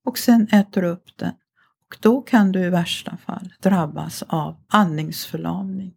och 0.06 0.18
sen 0.18 0.48
äter 0.52 0.84
upp 0.84 1.18
den. 1.18 1.34
Och 1.88 1.98
då 2.00 2.22
kan 2.22 2.52
du 2.52 2.60
i 2.60 2.70
värsta 2.70 3.18
fall 3.18 3.54
drabbas 3.62 4.24
av 4.28 4.58
andningsförlamning. 4.68 5.94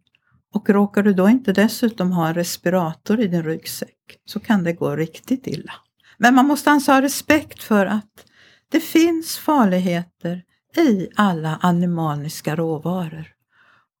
Och 0.53 0.69
råkar 0.69 1.03
du 1.03 1.13
då 1.13 1.29
inte 1.29 1.53
dessutom 1.53 2.11
ha 2.11 2.27
en 2.27 2.33
respirator 2.33 3.19
i 3.19 3.27
din 3.27 3.43
ryggsäck 3.43 4.19
så 4.25 4.39
kan 4.39 4.63
det 4.63 4.73
gå 4.73 4.95
riktigt 4.95 5.47
illa. 5.47 5.73
Men 6.17 6.35
man 6.35 6.45
måste 6.47 6.71
alltså 6.71 6.91
ha 6.91 7.01
respekt 7.01 7.63
för 7.63 7.85
att 7.85 8.25
det 8.71 8.79
finns 8.79 9.37
farligheter 9.37 10.43
i 10.77 11.09
alla 11.15 11.59
animaliska 11.61 12.55
råvaror. 12.55 13.36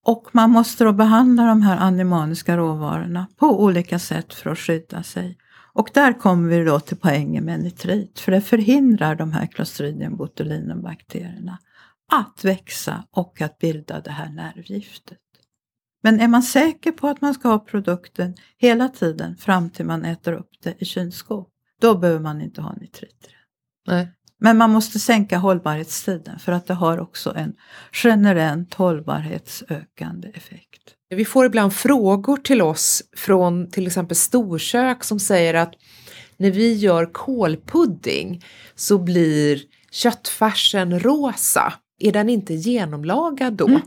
Och 0.07 0.29
man 0.31 0.49
måste 0.49 0.83
då 0.83 0.93
behandla 0.93 1.45
de 1.45 1.61
här 1.61 1.77
animaliska 1.77 2.57
råvarorna 2.57 3.27
på 3.35 3.63
olika 3.63 3.99
sätt 3.99 4.33
för 4.33 4.49
att 4.49 4.59
skydda 4.59 5.03
sig. 5.03 5.37
Och 5.73 5.89
där 5.93 6.13
kommer 6.13 6.49
vi 6.49 6.63
då 6.63 6.79
till 6.79 6.97
poängen 6.97 7.43
med 7.43 7.59
nitrit, 7.59 8.19
för 8.19 8.31
det 8.31 8.41
förhindrar 8.41 9.15
de 9.15 9.31
här 9.31 9.45
Clostridium 9.45 10.17
botulinum 10.17 10.81
bakterierna 10.81 11.59
att 12.11 12.43
växa 12.43 13.03
och 13.11 13.41
att 13.41 13.57
bilda 13.57 14.01
det 14.01 14.11
här 14.11 14.29
nervgiftet. 14.29 15.17
Men 16.03 16.19
är 16.19 16.27
man 16.27 16.43
säker 16.43 16.91
på 16.91 17.07
att 17.07 17.21
man 17.21 17.33
ska 17.33 17.47
ha 17.49 17.59
produkten 17.59 18.35
hela 18.57 18.89
tiden 18.89 19.37
fram 19.37 19.69
till 19.69 19.85
man 19.85 20.05
äter 20.05 20.33
upp 20.33 20.51
det 20.63 20.75
i 20.79 20.85
kylskåp, 20.85 21.49
då 21.81 21.97
behöver 21.97 22.19
man 22.19 22.41
inte 22.41 22.61
ha 22.61 22.73
nitrit 22.73 23.29
Nej. 23.87 24.16
Men 24.39 24.57
man 24.57 24.71
måste 24.71 24.99
sänka 24.99 25.37
hållbarhetstiden 25.37 26.39
för 26.39 26.51
att 26.51 26.67
det 26.67 26.73
har 26.73 26.99
också 26.99 27.33
en 27.35 27.53
generellt 28.03 28.73
hållbarhetsökande 28.73 30.27
effekt. 30.27 30.81
Vi 31.09 31.25
får 31.25 31.45
ibland 31.45 31.73
frågor 31.73 32.37
till 32.37 32.61
oss 32.61 33.03
från 33.15 33.71
till 33.71 33.87
exempel 33.87 34.17
storkök 34.17 35.03
som 35.03 35.19
säger 35.19 35.53
att 35.53 35.73
när 36.37 36.51
vi 36.51 36.73
gör 36.73 37.13
kålpudding 37.13 38.43
så 38.75 38.97
blir 38.97 39.61
köttfärsen 39.91 40.99
rosa. 40.99 41.73
Är 41.99 42.11
den 42.11 42.29
inte 42.29 42.53
genomlagad 42.53 43.53
då? 43.53 43.67
Mm. 43.67 43.81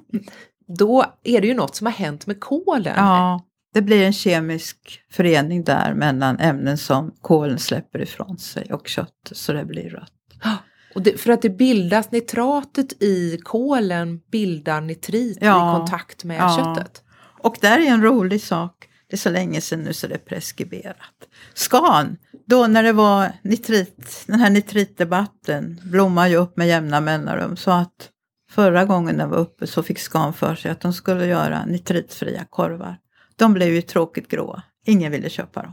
Då 0.79 1.05
är 1.25 1.41
det 1.41 1.47
ju 1.47 1.55
något 1.55 1.77
som 1.77 1.87
har 1.87 1.93
hänt 1.93 2.27
med 2.27 2.41
kålen. 2.41 2.95
Ja, 2.97 3.45
det 3.75 3.83
blir 3.83 4.03
en 4.03 4.13
kemisk 4.13 5.01
förening 5.11 5.65
där 5.65 5.95
mellan 5.95 6.39
ämnen 6.39 6.79
som 6.79 7.11
kålen 7.21 7.59
släpper 7.59 8.03
ifrån 8.03 8.39
sig 8.39 8.73
och 8.73 8.89
kött 8.89 9.31
så 9.33 9.53
det 9.53 9.65
blir 9.65 9.91
rött. 9.91 10.13
Och 10.95 11.03
det, 11.03 11.21
för 11.21 11.33
att 11.33 11.43
det 11.43 11.51
bildas 11.51 12.11
nitratet 12.11 13.03
i 13.03 13.39
kålen 13.45 14.21
bildar 14.31 14.81
nitrit 14.81 15.39
ja, 15.41 15.75
i 15.75 15.79
kontakt 15.79 16.25
med 16.25 16.41
ja. 16.41 16.57
köttet. 16.57 17.03
Och 17.43 17.57
där 17.61 17.79
är 17.79 17.87
en 17.87 18.03
rolig 18.03 18.43
sak, 18.43 18.89
det 19.11 19.17
är 19.17 19.19
så 19.19 19.31
länge 19.31 19.61
sedan 19.61 19.83
nu 19.83 19.93
så 19.93 20.07
det 20.07 20.15
är 20.15 20.19
preskriberat. 20.19 21.29
Skan, 21.55 22.17
då 22.47 22.67
när 22.67 22.83
det 22.83 22.93
var 22.93 23.33
nitrit, 23.43 24.25
den 24.27 24.41
här 24.41 24.51
nitritdebatten 24.51 25.81
blommar 25.85 26.29
ju 26.29 26.37
upp 26.37 26.57
med 26.57 26.69
jämna 26.69 27.01
mellanrum 27.01 27.57
så 27.57 27.71
att 27.71 28.11
förra 28.51 28.85
gången 28.85 29.17
den 29.17 29.31
var 29.31 29.39
uppe 29.39 29.67
så 29.67 29.83
fick 29.83 29.99
Skan 29.99 30.33
för 30.33 30.55
sig 30.55 30.71
att 30.71 30.81
de 30.81 30.93
skulle 30.93 31.27
göra 31.27 31.65
nitritfria 31.65 32.45
korvar. 32.51 32.97
De 33.37 33.53
blev 33.53 33.69
ju 33.69 33.83
tråkigt 33.83 34.29
gråa, 34.29 34.63
ingen 34.87 35.13
ville 35.13 35.31
köpa 35.31 35.63
dem. 35.63 35.73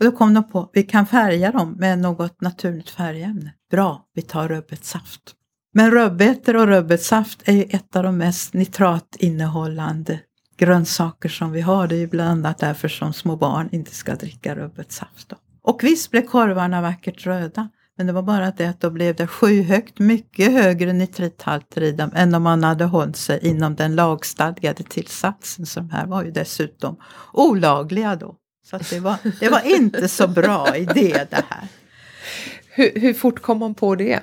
Och 0.00 0.06
då 0.06 0.12
kom 0.12 0.34
de 0.34 0.48
på, 0.48 0.70
vi 0.72 0.82
kan 0.82 1.06
färga 1.06 1.52
dem 1.52 1.76
med 1.78 1.98
något 1.98 2.40
naturligt 2.40 2.90
färgämne. 2.90 3.54
Bra, 3.70 4.04
vi 4.14 4.22
tar 4.22 4.48
rödbetssaft. 4.48 5.20
Men 5.74 5.90
rödbetor 5.90 6.56
och 6.56 6.66
rödbetssaft 6.66 7.42
är 7.44 7.52
ju 7.52 7.62
ett 7.62 7.96
av 7.96 8.02
de 8.02 8.18
mest 8.18 8.54
nitratinnehållande 8.54 10.20
grönsaker 10.56 11.28
som 11.28 11.52
vi 11.52 11.60
har. 11.60 11.86
Det 11.88 11.94
är 11.94 11.98
ju 11.98 12.06
bland 12.06 12.30
annat 12.30 12.58
därför 12.58 12.88
som 12.88 13.12
små 13.12 13.36
barn 13.36 13.68
inte 13.72 13.94
ska 13.94 14.14
dricka 14.14 14.56
rödbetssaft. 14.56 15.32
Och 15.62 15.84
visst 15.84 16.10
blev 16.10 16.22
korvarna 16.22 16.80
vackert 16.80 17.26
röda, 17.26 17.68
men 17.96 18.06
det 18.06 18.12
var 18.12 18.22
bara 18.22 18.50
det 18.50 18.66
att 18.66 18.80
då 18.80 18.90
blev 18.90 19.16
det 19.16 19.26
skyhögt 19.26 19.98
mycket 19.98 20.52
högre 20.52 20.92
nitrithalter 20.92 21.82
i 21.82 21.92
dem 21.92 22.10
än 22.14 22.34
om 22.34 22.42
man 22.42 22.64
hade 22.64 22.84
hållit 22.84 23.16
sig 23.16 23.48
inom 23.48 23.74
den 23.74 23.94
lagstadgade 23.94 24.82
tillsatsen. 24.82 25.66
Så 25.66 25.80
de 25.80 25.90
här 25.90 26.06
var 26.06 26.24
ju 26.24 26.30
dessutom 26.30 26.96
olagliga 27.32 28.16
då. 28.16 28.36
Så 28.64 28.78
det, 28.90 29.00
var, 29.00 29.16
det 29.40 29.48
var 29.48 29.60
inte 29.60 30.08
så 30.08 30.28
bra 30.28 30.76
idé 30.76 31.26
det 31.30 31.44
här. 31.48 31.68
Hur, 32.68 33.00
hur 33.00 33.14
fort 33.14 33.40
kom 33.40 33.58
man 33.58 33.74
på 33.74 33.94
det? 33.94 34.20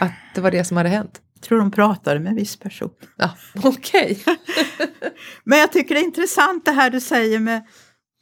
Att 0.00 0.12
det 0.34 0.40
var 0.40 0.50
det 0.50 0.64
som 0.64 0.76
hade 0.76 0.88
hänt? 0.88 1.20
Jag 1.34 1.42
tror 1.42 1.58
de 1.58 1.70
pratade 1.70 2.20
med 2.20 2.30
en 2.30 2.36
viss 2.36 2.56
person. 2.56 2.90
Ja, 3.16 3.30
Okej. 3.54 4.18
Okay. 4.20 4.36
Men 5.44 5.58
jag 5.58 5.72
tycker 5.72 5.94
det 5.94 6.00
är 6.00 6.04
intressant 6.04 6.64
det 6.64 6.72
här 6.72 6.90
du 6.90 7.00
säger 7.00 7.38
med 7.38 7.66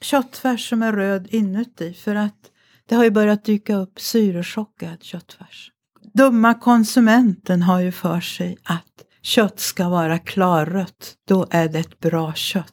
köttfärs 0.01 0.69
som 0.69 0.83
är 0.83 0.93
röd 0.93 1.29
inuti. 1.31 1.95
För 1.95 2.15
att 2.15 2.39
det 2.89 2.95
har 2.95 3.05
ju 3.05 3.11
börjat 3.11 3.45
dyka 3.45 3.77
upp 3.77 4.01
syrechockad 4.01 5.03
köttfärs. 5.03 5.71
Dumma 6.15 6.55
konsumenten 6.55 7.63
har 7.63 7.81
ju 7.81 7.93
för 7.93 8.21
sig 8.21 8.57
att 8.63 8.85
kött 9.23 9.61
ska 9.61 9.89
vara 9.89 10.19
klarrött. 10.19 11.15
Då 11.29 11.47
är 11.51 11.69
det 11.69 11.79
ett 11.79 12.01
bra 12.01 12.35
kött. 12.35 12.73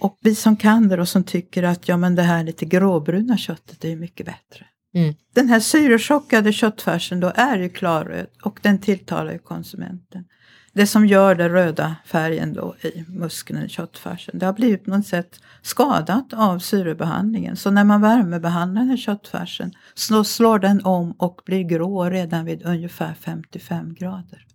Och 0.00 0.18
vi 0.20 0.34
som 0.34 0.56
kan 0.56 0.88
det 0.88 1.00
och 1.00 1.08
som 1.08 1.24
tycker 1.24 1.62
att 1.62 1.88
ja, 1.88 1.96
men 1.96 2.14
det 2.14 2.22
här 2.22 2.44
lite 2.44 2.64
gråbruna 2.64 3.36
köttet 3.36 3.84
är 3.84 3.96
mycket 3.96 4.26
bättre. 4.26 4.66
Mm. 4.94 5.14
Den 5.34 5.48
här 5.48 5.60
syrechockade 5.60 6.52
köttfärsen 6.52 7.20
då 7.20 7.32
är 7.34 7.58
ju 7.58 7.68
klarröd 7.68 8.26
och 8.42 8.58
den 8.62 8.78
tilltalar 8.78 9.32
ju 9.32 9.38
konsumenten. 9.38 10.24
Det 10.72 10.86
som 10.86 11.06
gör 11.06 11.34
den 11.34 11.50
röda 11.50 11.96
färgen 12.04 12.52
då 12.52 12.74
i 12.82 13.04
muskeln 13.08 13.64
i 13.64 13.68
köttfärsen, 13.68 14.38
det 14.38 14.46
har 14.46 14.52
blivit 14.52 14.84
på 14.84 14.90
något 14.90 15.06
sätt 15.06 15.40
skadat 15.62 16.32
av 16.32 16.58
syrebehandlingen. 16.58 17.56
Så 17.56 17.70
när 17.70 17.84
man 17.84 18.00
värmebehandlar 18.00 18.82
den 18.82 18.90
här 18.90 18.96
köttfärsen 18.96 19.72
så 19.94 20.24
slår 20.24 20.58
den 20.58 20.84
om 20.84 21.12
och 21.12 21.40
blir 21.46 21.62
grå 21.62 22.10
redan 22.10 22.44
vid 22.44 22.62
ungefär 22.66 23.14
55 23.14 23.94
grader. 23.94 24.46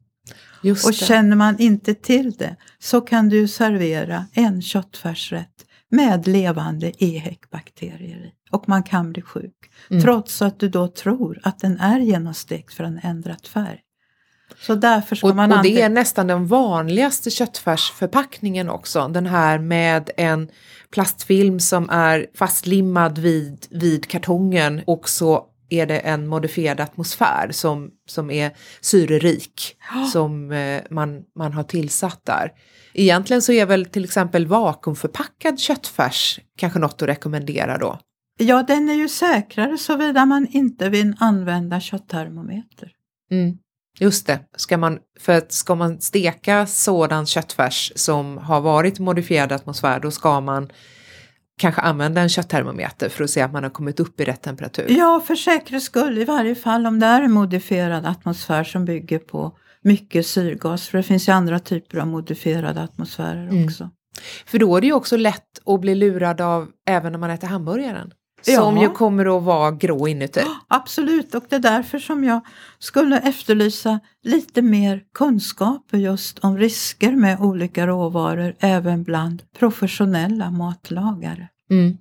Och 0.86 0.94
känner 0.94 1.36
man 1.36 1.60
inte 1.60 1.94
till 1.94 2.32
det 2.32 2.56
så 2.80 3.02
kan 3.02 3.30
du 3.30 3.48
servera 3.48 4.26
en 4.34 4.62
köttfärsrätt 4.62 5.66
med 5.90 6.28
levande 6.28 6.92
EHEC-bakterier 6.98 8.18
i. 8.18 8.32
Och 8.52 8.70
man 8.70 8.84
kan 8.84 9.12
bli 9.12 9.22
sjuk. 9.22 9.72
Mm. 9.90 10.04
Trots 10.04 10.42
att 10.42 10.60
du 10.60 10.70
då 10.70 10.88
tror 10.88 11.40
att 11.44 11.60
den 11.60 11.80
är 11.80 12.00
genomstekt 12.00 12.74
för 12.74 12.84
en 12.84 13.00
ändrat 13.04 13.48
färg. 13.48 13.80
Så 14.62 14.76
därför 14.76 15.16
ska 15.16 15.28
och, 15.28 15.36
man 15.36 15.52
och 15.52 15.64
det 15.64 15.82
är 15.82 15.90
nästan 15.90 16.28
den 16.28 16.48
vanligaste 16.48 17.32
köttfärsförpackningen 17.32 18.70
också. 18.70 19.08
Den 19.08 19.26
här 19.26 19.60
med 19.60 20.10
en 20.18 20.50
plastfilm 20.92 21.60
som 21.60 21.90
är 21.90 22.28
fastlimmad 22.36 23.18
vid, 23.18 23.68
vid 23.70 24.08
kartongen 24.08 24.82
och 24.88 25.10
så 25.10 25.46
är 25.70 25.86
det 25.86 26.00
en 26.00 26.28
modifierad 26.28 26.80
atmosfär 26.80 27.52
som, 27.52 27.92
som 28.10 28.32
är 28.32 28.52
syrerik 28.82 29.76
ja. 29.94 30.06
som 30.12 30.52
eh, 30.52 30.82
man, 30.90 31.24
man 31.36 31.54
har 31.54 31.64
tillsatt 31.64 32.26
där. 32.26 32.52
Egentligen 32.94 33.42
så 33.42 33.52
är 33.52 33.66
väl 33.66 33.86
till 33.86 34.04
exempel 34.04 34.48
vakuumförpackad 34.48 35.60
köttfärs 35.60 36.40
kanske 36.58 36.80
något 36.80 37.02
att 37.02 37.08
rekommendera 37.10 37.78
då? 37.78 38.00
Ja, 38.38 38.64
den 38.64 38.90
är 38.90 38.94
ju 38.94 39.10
säkrare 39.10 39.78
såvida 39.78 40.26
man 40.26 40.48
inte 40.48 40.90
vill 40.90 41.16
använda 41.20 41.80
kötttermometer. 41.80 42.92
Mm. 43.32 43.58
Just 44.00 44.28
det, 44.28 44.40
ska 44.56 44.78
man, 44.78 45.00
för 45.20 45.34
att 45.34 45.52
ska 45.52 45.76
man 45.76 46.02
steka 46.02 46.66
sådan 46.66 47.26
köttfärs 47.26 47.92
som 47.96 48.38
har 48.38 48.62
varit 48.62 49.00
modifierad 49.00 49.52
atmosfär 49.52 50.00
då 50.00 50.12
ska 50.12 50.42
man 50.42 50.70
kanske 51.58 51.82
använda 51.82 52.22
en 52.22 52.30
kötttermometer 52.30 53.10
för 53.10 53.24
att 53.24 53.30
se 53.30 53.42
att 53.42 53.54
man 53.54 53.64
har 53.64 53.70
kommit 53.70 54.00
upp 54.00 54.20
i 54.20 54.26
rätt 54.26 54.42
temperatur. 54.42 54.86
Ja, 54.90 55.24
för 55.28 55.36
säkerhets 55.36 55.86
skull 55.86 56.18
i 56.18 56.26
varje 56.26 56.56
fall 56.56 56.88
om 56.88 57.00
det 57.00 57.06
är 57.06 57.22
en 57.22 57.32
modifierad 57.32 58.06
atmosfär 58.06 58.64
som 58.64 58.86
bygger 58.86 59.20
på 59.20 59.58
mycket 59.82 60.28
syrgas, 60.28 60.88
för 60.88 60.98
det 60.98 61.04
finns 61.04 61.28
ju 61.28 61.32
andra 61.32 61.60
typer 61.60 61.98
av 61.98 62.08
modifierade 62.08 62.82
atmosfärer 62.82 63.48
mm. 63.48 63.66
också. 63.66 63.90
För 64.46 64.60
då 64.60 64.78
är 64.78 64.82
det 64.82 64.88
ju 64.88 64.94
också 64.94 65.18
lätt 65.18 65.60
att 65.66 65.82
bli 65.82 65.96
lurad 65.96 66.42
av 66.42 66.68
även 66.88 67.12
när 67.12 67.20
man 67.20 67.30
äter 67.30 67.48
hamburgaren. 67.48 68.12
Som 68.46 68.78
ja. 68.78 68.84
ju 68.84 68.90
kommer 68.90 69.38
att 69.38 69.44
vara 69.44 69.72
grå 69.72 70.08
inuti. 70.08 70.42
Absolut, 70.68 71.36
och 71.36 71.44
det 71.50 71.56
är 71.56 71.60
därför 71.60 72.00
som 72.00 72.24
jag 72.24 72.42
skulle 72.80 73.20
efterlysa 73.20 74.00
lite 74.24 74.62
mer 74.62 75.02
kunskaper 75.14 75.98
just 75.98 76.40
om 76.40 76.58
risker 76.58 77.12
med 77.12 77.40
olika 77.40 77.88
råvaror 77.88 78.56
även 78.60 79.04
bland 79.04 79.44
professionella 79.58 80.52
matlagare. 80.52 81.48
Mm. 81.70 81.98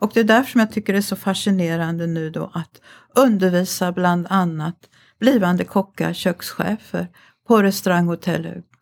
Och 0.00 0.10
det 0.14 0.20
är 0.20 0.24
därför 0.24 0.50
som 0.50 0.60
jag 0.60 0.72
tycker 0.72 0.92
det 0.92 0.98
är 0.98 1.02
så 1.02 1.16
fascinerande 1.16 2.06
nu 2.06 2.30
då 2.30 2.50
att 2.54 2.80
undervisa 3.14 3.92
bland 3.92 4.26
annat 4.30 4.76
blivande 5.20 5.64
kockar, 5.64 6.12
kökschefer 6.12 7.08
på 7.48 7.62
restaurang 7.62 8.08
och 8.08 8.20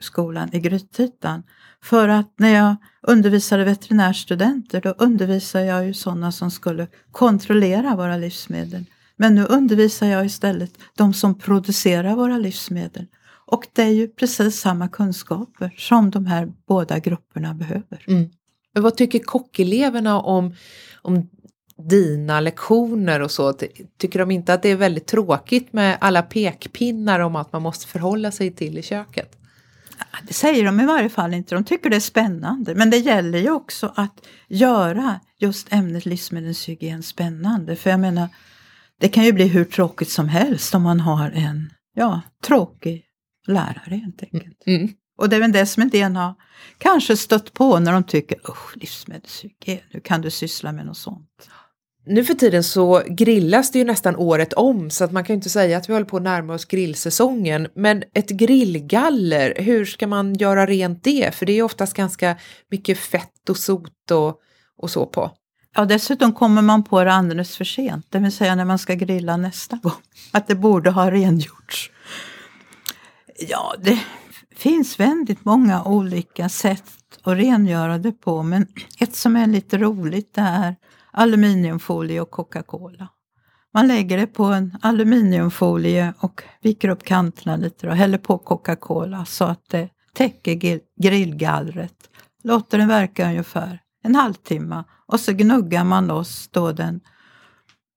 skolan 0.00 0.48
i 0.52 0.60
Grythyttan 0.60 1.42
för 1.82 2.08
att 2.08 2.32
när 2.36 2.54
jag 2.54 2.76
undervisade 3.02 3.64
veterinärstudenter 3.64 4.80
då 4.80 4.90
undervisade 4.90 5.64
jag 5.64 5.86
ju 5.86 5.94
sådana 5.94 6.32
som 6.32 6.50
skulle 6.50 6.86
kontrollera 7.12 7.96
våra 7.96 8.16
livsmedel. 8.16 8.84
Men 9.16 9.34
nu 9.34 9.44
undervisar 9.44 10.06
jag 10.06 10.26
istället 10.26 10.78
de 10.96 11.14
som 11.14 11.38
producerar 11.38 12.16
våra 12.16 12.38
livsmedel. 12.38 13.06
Och 13.50 13.66
det 13.72 13.82
är 13.82 13.90
ju 13.90 14.08
precis 14.08 14.60
samma 14.60 14.88
kunskaper 14.88 15.74
som 15.76 16.10
de 16.10 16.26
här 16.26 16.52
båda 16.66 16.98
grupperna 16.98 17.54
behöver. 17.54 18.04
Mm. 18.06 18.30
Men 18.74 18.82
vad 18.82 18.96
tycker 18.96 19.18
kockeleverna 19.18 20.20
om, 20.20 20.54
om 21.02 21.28
dina 21.76 22.40
lektioner 22.40 23.20
och 23.20 23.30
så? 23.30 23.52
Tycker 23.98 24.18
de 24.18 24.30
inte 24.30 24.54
att 24.54 24.62
det 24.62 24.68
är 24.68 24.76
väldigt 24.76 25.06
tråkigt 25.06 25.72
med 25.72 25.98
alla 26.00 26.22
pekpinnar 26.22 27.20
om 27.20 27.36
att 27.36 27.52
man 27.52 27.62
måste 27.62 27.86
förhålla 27.86 28.30
sig 28.30 28.50
till 28.50 28.78
i 28.78 28.82
köket? 28.82 29.37
Det 30.22 30.34
säger 30.34 30.64
de 30.64 30.80
i 30.80 30.86
varje 30.86 31.08
fall 31.08 31.34
inte. 31.34 31.54
De 31.54 31.64
tycker 31.64 31.90
det 31.90 31.96
är 31.96 32.00
spännande. 32.00 32.74
Men 32.74 32.90
det 32.90 32.96
gäller 32.96 33.38
ju 33.38 33.50
också 33.50 33.92
att 33.96 34.26
göra 34.48 35.20
just 35.38 35.72
ämnet 35.72 36.06
livsmedelshygien 36.06 37.02
spännande. 37.02 37.76
För 37.76 37.90
jag 37.90 38.00
menar, 38.00 38.28
det 39.00 39.08
kan 39.08 39.24
ju 39.24 39.32
bli 39.32 39.46
hur 39.46 39.64
tråkigt 39.64 40.10
som 40.10 40.28
helst 40.28 40.74
om 40.74 40.82
man 40.82 41.00
har 41.00 41.30
en 41.30 41.72
ja, 41.94 42.20
tråkig 42.44 43.04
lärare 43.46 43.94
helt 43.94 44.22
enkelt. 44.22 44.62
Mm. 44.66 44.88
Och 45.18 45.28
det 45.28 45.36
är 45.36 45.40
väl 45.40 45.52
det 45.52 45.66
som 45.66 45.82
en 45.82 45.88
del 45.88 46.16
har 46.16 46.34
kanske 46.78 47.16
stött 47.16 47.52
på 47.52 47.78
när 47.78 47.92
de 47.92 48.04
tycker 48.04 48.50
usch, 48.50 48.76
livsmedelshygien, 48.76 49.80
nu 49.92 50.00
kan 50.00 50.20
du 50.20 50.30
syssla 50.30 50.72
med 50.72 50.86
något 50.86 50.98
sånt 50.98 51.48
nu 52.08 52.24
för 52.24 52.34
tiden 52.34 52.64
så 52.64 53.02
grillas 53.06 53.70
det 53.70 53.78
ju 53.78 53.84
nästan 53.84 54.16
året 54.16 54.52
om 54.52 54.90
så 54.90 55.04
att 55.04 55.12
man 55.12 55.24
kan 55.24 55.34
ju 55.34 55.36
inte 55.36 55.50
säga 55.50 55.78
att 55.78 55.88
vi 55.88 55.92
håller 55.92 56.06
på 56.06 56.16
att 56.16 56.22
närma 56.22 56.54
oss 56.54 56.64
grillsäsongen. 56.64 57.68
Men 57.74 58.02
ett 58.14 58.30
grillgaller, 58.30 59.54
hur 59.56 59.84
ska 59.84 60.06
man 60.06 60.34
göra 60.34 60.66
rent 60.66 61.04
det? 61.04 61.34
För 61.34 61.46
det 61.46 61.52
är 61.52 61.62
oftast 61.62 61.94
ganska 61.94 62.36
mycket 62.70 62.98
fett 62.98 63.48
och 63.48 63.56
sot 63.56 64.10
och, 64.10 64.40
och 64.78 64.90
så 64.90 65.06
på. 65.06 65.30
Ja, 65.74 65.84
dessutom 65.84 66.32
kommer 66.32 66.62
man 66.62 66.84
på 66.84 67.04
det 67.04 67.12
alldeles 67.12 67.56
för 67.56 67.64
sent, 67.64 68.06
det 68.08 68.18
vill 68.18 68.32
säga 68.32 68.54
när 68.54 68.64
man 68.64 68.78
ska 68.78 68.94
grilla 68.94 69.36
nästa 69.36 69.76
gång. 69.76 69.92
Att 70.32 70.46
det 70.46 70.54
borde 70.54 70.90
ha 70.90 71.10
rengjorts. 71.10 71.90
Ja, 73.48 73.74
det 73.82 73.98
finns 74.56 75.00
väldigt 75.00 75.44
många 75.44 75.84
olika 75.84 76.48
sätt 76.48 76.84
att 77.22 77.36
rengöra 77.36 77.98
det 77.98 78.12
på, 78.12 78.42
men 78.42 78.66
ett 78.98 79.16
som 79.16 79.36
är 79.36 79.46
lite 79.46 79.78
roligt 79.78 80.34
det 80.34 80.40
är 80.40 80.76
aluminiumfolie 81.10 82.20
och 82.20 82.30
Coca-Cola. 82.30 83.08
Man 83.74 83.88
lägger 83.88 84.16
det 84.16 84.26
på 84.26 84.44
en 84.44 84.78
aluminiumfolie 84.82 86.14
och 86.18 86.42
viker 86.62 86.88
upp 86.88 87.04
kanterna 87.04 87.56
lite 87.56 87.88
och 87.88 87.96
häller 87.96 88.18
på 88.18 88.38
Coca-Cola 88.38 89.24
så 89.24 89.44
att 89.44 89.68
det 89.70 89.88
täcker 90.12 90.80
grillgallret. 91.02 92.10
Låter 92.42 92.78
den 92.78 92.88
verka 92.88 93.26
ungefär 93.26 93.80
en 94.04 94.14
halvtimme 94.14 94.84
och 95.06 95.20
så 95.20 95.32
gnuggar 95.32 95.84
man 95.84 96.06
loss 96.06 96.48
då 96.48 96.72
den 96.72 97.00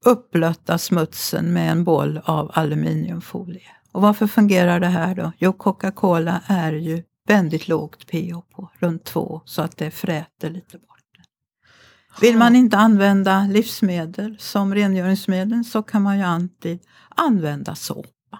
upplötta 0.05 0.78
smutsen 0.78 1.53
med 1.53 1.72
en 1.72 1.84
boll 1.84 2.22
av 2.26 2.51
aluminiumfolie. 2.53 3.72
Och 3.91 4.01
varför 4.01 4.28
fungerar 4.28 4.80
det 4.80 4.88
här 4.88 5.16
då? 5.16 5.32
Jo, 5.38 5.53
Coca-Cola 5.53 6.41
är 6.47 6.74
ju 6.74 7.03
väldigt 7.28 7.68
lågt 7.68 8.07
pH 8.07 8.39
på, 8.55 8.72
runt 8.80 9.03
2, 9.03 9.41
så 9.45 9.62
att 9.62 9.78
det 9.78 9.91
fräter 9.91 10.49
lite 10.49 10.78
bort. 10.78 10.91
Vill 12.20 12.38
man 12.38 12.55
inte 12.55 12.78
använda 12.78 13.47
livsmedel 13.49 14.38
som 14.39 14.76
rengöringsmedel 14.76 15.66
så 15.66 15.84
kan 15.84 16.01
man 16.01 16.18
ju 16.18 16.24
alltid 16.24 16.80
använda 17.16 17.76
såpa. 17.76 18.39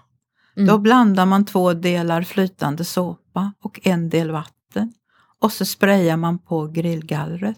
Mm. 0.58 0.68
Då 0.68 0.78
blandar 0.78 1.26
man 1.26 1.46
två 1.46 1.74
delar 1.74 2.22
flytande 2.22 2.86
såpa 2.86 3.54
och 3.64 3.80
en 3.84 4.10
del 4.10 4.32
vatten. 4.32 4.94
Och 5.40 5.52
så 5.52 5.66
sprayar 5.66 6.18
man 6.18 6.40
på 6.40 6.68
grillgallret. 6.68 7.58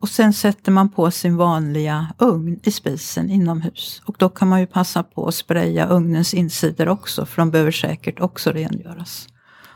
Och 0.00 0.08
sen 0.08 0.32
sätter 0.32 0.72
man 0.72 0.88
på 0.88 1.10
sin 1.10 1.36
vanliga 1.36 2.14
ugn 2.18 2.60
i 2.62 2.70
spisen 2.70 3.30
inomhus. 3.30 4.02
Och 4.04 4.16
då 4.18 4.28
kan 4.28 4.48
man 4.48 4.60
ju 4.60 4.66
passa 4.66 5.02
på 5.02 5.26
att 5.26 5.34
spraya 5.34 5.88
ugnens 5.88 6.34
insidor 6.34 6.88
också, 6.88 7.26
för 7.26 7.42
de 7.42 7.50
behöver 7.50 7.70
säkert 7.70 8.20
också 8.20 8.50
rengöras. 8.50 9.28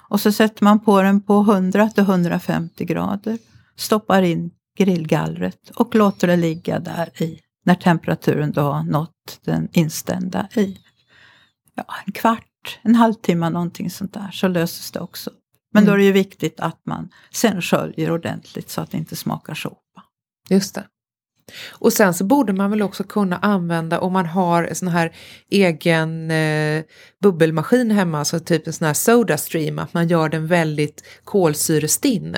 Och 0.08 0.20
så 0.20 0.32
sätter 0.32 0.64
man 0.64 0.80
på 0.80 1.02
den 1.02 1.20
på 1.20 1.40
100 1.40 1.90
150 1.96 2.84
grader, 2.84 3.38
stoppar 3.76 4.22
in 4.22 4.50
grillgallret 4.78 5.70
och 5.70 5.94
låter 5.94 6.26
det 6.26 6.36
ligga 6.36 6.78
där 6.78 7.22
i 7.22 7.40
när 7.64 7.74
temperaturen 7.74 8.52
då 8.52 8.60
har 8.60 8.82
nått 8.82 9.40
den 9.44 9.68
inställda 9.72 10.48
i 10.56 10.76
ja, 11.74 11.84
en 12.06 12.12
kvart, 12.12 12.78
en 12.82 12.94
halvtimme, 12.94 13.50
någonting 13.50 13.90
sånt 13.90 14.14
där, 14.14 14.30
så 14.32 14.48
löses 14.48 14.90
det 14.90 15.00
också. 15.00 15.30
Men 15.72 15.82
mm. 15.82 15.86
då 15.86 15.94
är 15.94 15.98
det 15.98 16.04
ju 16.04 16.12
viktigt 16.12 16.60
att 16.60 16.80
man 16.86 17.08
sen 17.30 17.62
sköljer 17.62 18.10
ordentligt 18.10 18.70
så 18.70 18.80
att 18.80 18.90
det 18.90 18.98
inte 18.98 19.16
smakar 19.16 19.54
såpa. 19.54 20.02
Just 20.50 20.74
det. 20.74 20.86
Och 21.70 21.92
sen 21.92 22.14
så 22.14 22.24
borde 22.24 22.52
man 22.52 22.70
väl 22.70 22.82
också 22.82 23.04
kunna 23.04 23.38
använda 23.38 24.00
om 24.00 24.12
man 24.12 24.26
har 24.26 24.64
en 24.64 24.74
sån 24.74 24.88
här 24.88 25.16
egen 25.50 26.30
eh, 26.30 26.84
bubbelmaskin 27.22 27.90
hemma, 27.90 28.18
alltså 28.18 28.40
typ 28.40 28.66
en 28.66 28.72
sån 28.72 28.86
här 28.86 28.94
Sodastream, 28.94 29.78
att 29.78 29.94
man 29.94 30.08
gör 30.08 30.28
den 30.28 30.46
väldigt 30.46 31.04
kolsyrestinn 31.24 32.36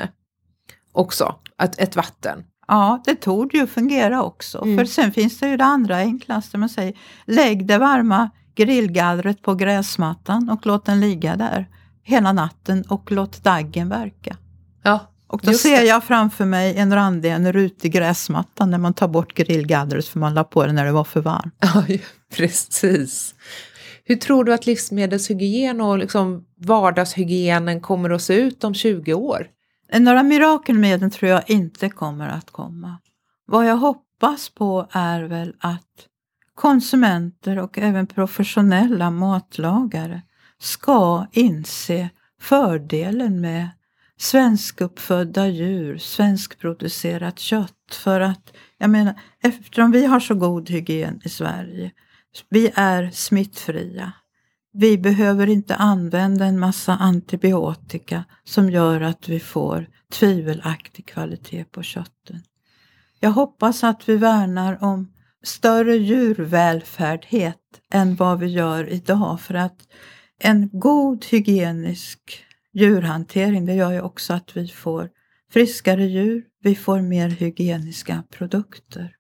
också, 0.95 1.35
ett, 1.63 1.81
ett 1.81 1.97
vatten. 1.97 2.45
Ja, 2.69 3.03
det 3.05 3.15
tog 3.15 3.55
ju 3.55 3.67
fungera 3.67 4.23
också. 4.23 4.63
Mm. 4.63 4.79
För 4.79 4.85
sen 4.85 5.13
finns 5.13 5.39
det 5.39 5.49
ju 5.49 5.57
det 5.57 5.65
andra 5.65 5.97
enklaste, 5.97 6.59
man 6.59 6.69
säger 6.69 6.95
lägg 7.25 7.67
det 7.67 7.79
varma 7.79 8.31
grillgallret 8.55 9.43
på 9.43 9.55
gräsmattan 9.55 10.49
och 10.49 10.67
låt 10.67 10.85
den 10.85 11.01
ligga 11.01 11.37
där 11.37 11.69
hela 12.03 12.33
natten 12.33 12.85
och 12.89 13.13
låt 13.13 13.45
daggen 13.45 13.89
verka. 13.89 14.37
Ja, 14.83 15.01
och 15.27 15.41
då 15.45 15.53
ser 15.53 15.81
det. 15.81 15.87
jag 15.87 16.05
framför 16.05 16.45
mig 16.45 16.77
en 16.77 16.95
randig, 16.95 17.31
en 17.31 17.53
rutig 17.53 17.93
gräsmatta 17.93 18.67
när 18.67 18.79
man 18.79 18.95
tar 18.95 19.09
bort 19.09 19.35
grillgallret 19.35 20.07
för 20.07 20.19
man 20.19 20.35
la 20.35 20.45
på 20.45 20.67
det 20.67 20.73
när 20.73 20.85
det 20.85 20.93
var 20.93 21.05
för 21.05 21.21
varmt. 21.21 21.55
Ja, 21.61 21.85
precis. 22.37 23.35
Hur 24.05 24.17
tror 24.17 24.45
du 24.45 24.55
att 24.55 24.67
livsmedelshygien 24.67 25.81
och 25.81 25.99
liksom 25.99 26.45
vardagshygienen 26.61 27.81
kommer 27.81 28.11
att 28.11 28.23
se 28.23 28.35
ut 28.35 28.65
om 28.65 28.75
20 28.75 29.15
år? 29.15 29.47
Några 30.01 30.23
mirakelmedel 30.23 31.11
tror 31.11 31.31
jag 31.31 31.51
inte 31.51 31.89
kommer 31.89 32.29
att 32.29 32.51
komma. 32.51 32.99
Vad 33.47 33.67
jag 33.67 33.77
hoppas 33.77 34.49
på 34.49 34.89
är 34.91 35.23
väl 35.23 35.55
att 35.59 36.09
konsumenter 36.55 37.59
och 37.59 37.79
även 37.79 38.07
professionella 38.07 39.11
matlagare 39.11 40.23
ska 40.59 41.27
inse 41.33 42.11
fördelen 42.41 43.41
med 43.41 43.69
svenskuppfödda 44.19 45.47
djur, 45.47 45.99
svenskproducerat 45.99 47.39
kött. 47.39 47.95
För 48.03 48.21
att, 48.21 48.57
jag 48.79 48.91
menar, 48.91 49.21
eftersom 49.43 49.91
vi 49.91 50.07
har 50.07 50.21
så 50.21 50.35
god 50.35 50.71
hygien 50.71 51.21
i 51.25 51.29
Sverige, 51.29 51.91
vi 52.49 52.71
är 52.75 53.11
smittfria, 53.11 54.13
vi 54.75 54.99
behöver 54.99 55.47
inte 55.47 55.75
använda 55.75 56.45
en 56.45 56.59
massa 56.59 56.97
antibiotika 56.97 58.25
som 58.45 58.71
gör 58.71 59.01
att 59.01 59.29
vi 59.29 59.41
får 59.41 59.87
tvivelaktig 60.13 61.07
kvalitet 61.07 61.65
på 61.65 61.83
köttet. 61.83 62.43
Jag 63.21 63.31
hoppas 63.31 63.85
att 63.85 64.09
vi 64.09 64.17
värnar 64.17 64.85
om 64.85 65.13
större 65.43 65.97
djurvälfärdhet 65.97 67.61
än 67.93 68.17
vad 68.17 68.39
vi 68.39 68.47
gör 68.47 68.89
idag 68.89 69.41
för 69.41 69.55
att 69.55 69.89
en 70.39 70.71
god 70.73 71.25
hygienisk 71.25 72.45
djurhantering 72.73 73.67
det 73.67 73.75
gör 73.75 73.93
ju 73.93 74.01
också 74.01 74.33
att 74.33 74.57
vi 74.57 74.69
får 74.69 75.11
friskare 75.53 76.05
djur, 76.05 76.45
vi 76.63 76.75
får 76.75 77.01
mer 77.01 77.29
hygieniska 77.29 78.23
produkter. 78.31 79.17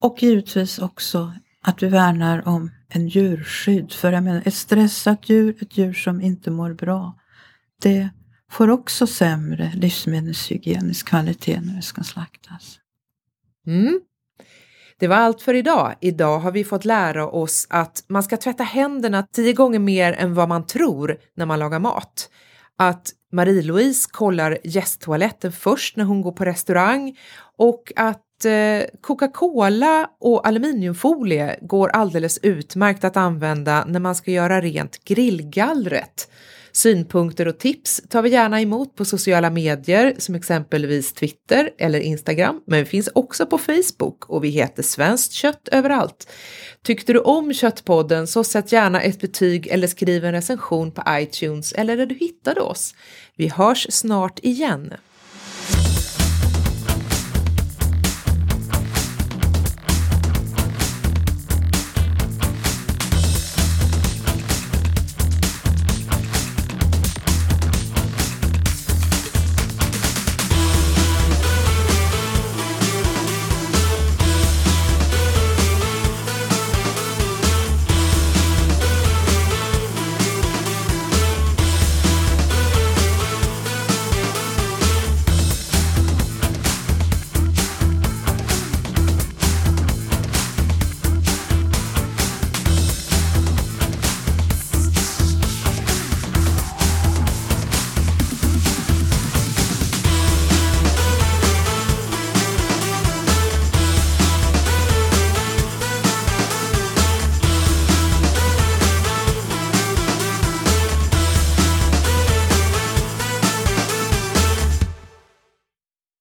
Och 0.00 0.22
givetvis 0.22 0.78
också 0.78 1.32
att 1.62 1.82
vi 1.82 1.88
värnar 1.88 2.48
om 2.48 2.70
en 2.92 3.08
djurskydd. 3.08 3.92
För 3.92 4.12
jag 4.12 4.24
menar, 4.24 4.42
ett 4.44 4.54
stressat 4.54 5.28
djur, 5.28 5.56
ett 5.60 5.78
djur 5.78 5.92
som 5.92 6.20
inte 6.20 6.50
mår 6.50 6.72
bra, 6.72 7.18
det 7.82 8.08
får 8.50 8.70
också 8.70 9.06
sämre 9.06 9.72
livsmedelshygienisk 9.74 11.08
kvalitet 11.08 11.60
när 11.60 11.76
det 11.76 11.82
ska 11.82 12.02
slaktas. 12.02 12.78
Mm. 13.66 14.00
Det 14.98 15.08
var 15.08 15.16
allt 15.16 15.42
för 15.42 15.54
idag. 15.54 15.94
Idag 16.00 16.38
har 16.38 16.52
vi 16.52 16.64
fått 16.64 16.84
lära 16.84 17.28
oss 17.28 17.66
att 17.70 18.04
man 18.08 18.22
ska 18.22 18.36
tvätta 18.36 18.64
händerna 18.64 19.26
tio 19.32 19.52
gånger 19.52 19.78
mer 19.78 20.12
än 20.12 20.34
vad 20.34 20.48
man 20.48 20.66
tror 20.66 21.16
när 21.36 21.46
man 21.46 21.58
lagar 21.58 21.78
mat. 21.78 22.30
Att 22.76 23.12
Marie-Louise 23.32 24.08
kollar 24.12 24.58
gästtoaletten 24.64 25.52
först 25.52 25.96
när 25.96 26.04
hon 26.04 26.22
går 26.22 26.32
på 26.32 26.44
restaurang 26.44 27.18
och 27.56 27.92
att 27.96 28.22
Eh, 28.44 28.84
Coca-Cola 29.00 30.10
och 30.20 30.46
aluminiumfolie 30.46 31.58
går 31.60 31.88
alldeles 31.88 32.38
utmärkt 32.42 33.04
att 33.04 33.16
använda 33.16 33.84
när 33.84 34.00
man 34.00 34.14
ska 34.14 34.30
göra 34.30 34.60
rent 34.60 35.04
grillgallret. 35.04 36.28
Synpunkter 36.74 37.48
och 37.48 37.58
tips 37.58 38.02
tar 38.08 38.22
vi 38.22 38.30
gärna 38.30 38.60
emot 38.60 38.94
på 38.94 39.04
sociala 39.04 39.50
medier 39.50 40.14
som 40.18 40.34
exempelvis 40.34 41.12
Twitter 41.12 41.70
eller 41.78 42.00
Instagram, 42.00 42.60
men 42.66 42.78
vi 42.78 42.84
finns 42.84 43.08
också 43.14 43.46
på 43.46 43.58
Facebook 43.58 44.30
och 44.30 44.44
vi 44.44 44.48
heter 44.48 44.82
Svenskt 44.82 45.32
kött 45.32 45.68
överallt. 45.72 46.28
Tyckte 46.82 47.12
du 47.12 47.18
om 47.18 47.54
Köttpodden 47.54 48.26
så 48.26 48.44
sätt 48.44 48.72
gärna 48.72 49.02
ett 49.02 49.20
betyg 49.20 49.66
eller 49.66 49.86
skriv 49.86 50.24
en 50.24 50.32
recension 50.32 50.92
på 50.92 51.02
iTunes 51.08 51.72
eller 51.72 51.96
där 51.96 52.06
du 52.06 52.14
hittade 52.14 52.60
oss. 52.60 52.94
Vi 53.36 53.48
hörs 53.48 53.86
snart 53.90 54.38
igen. 54.42 54.94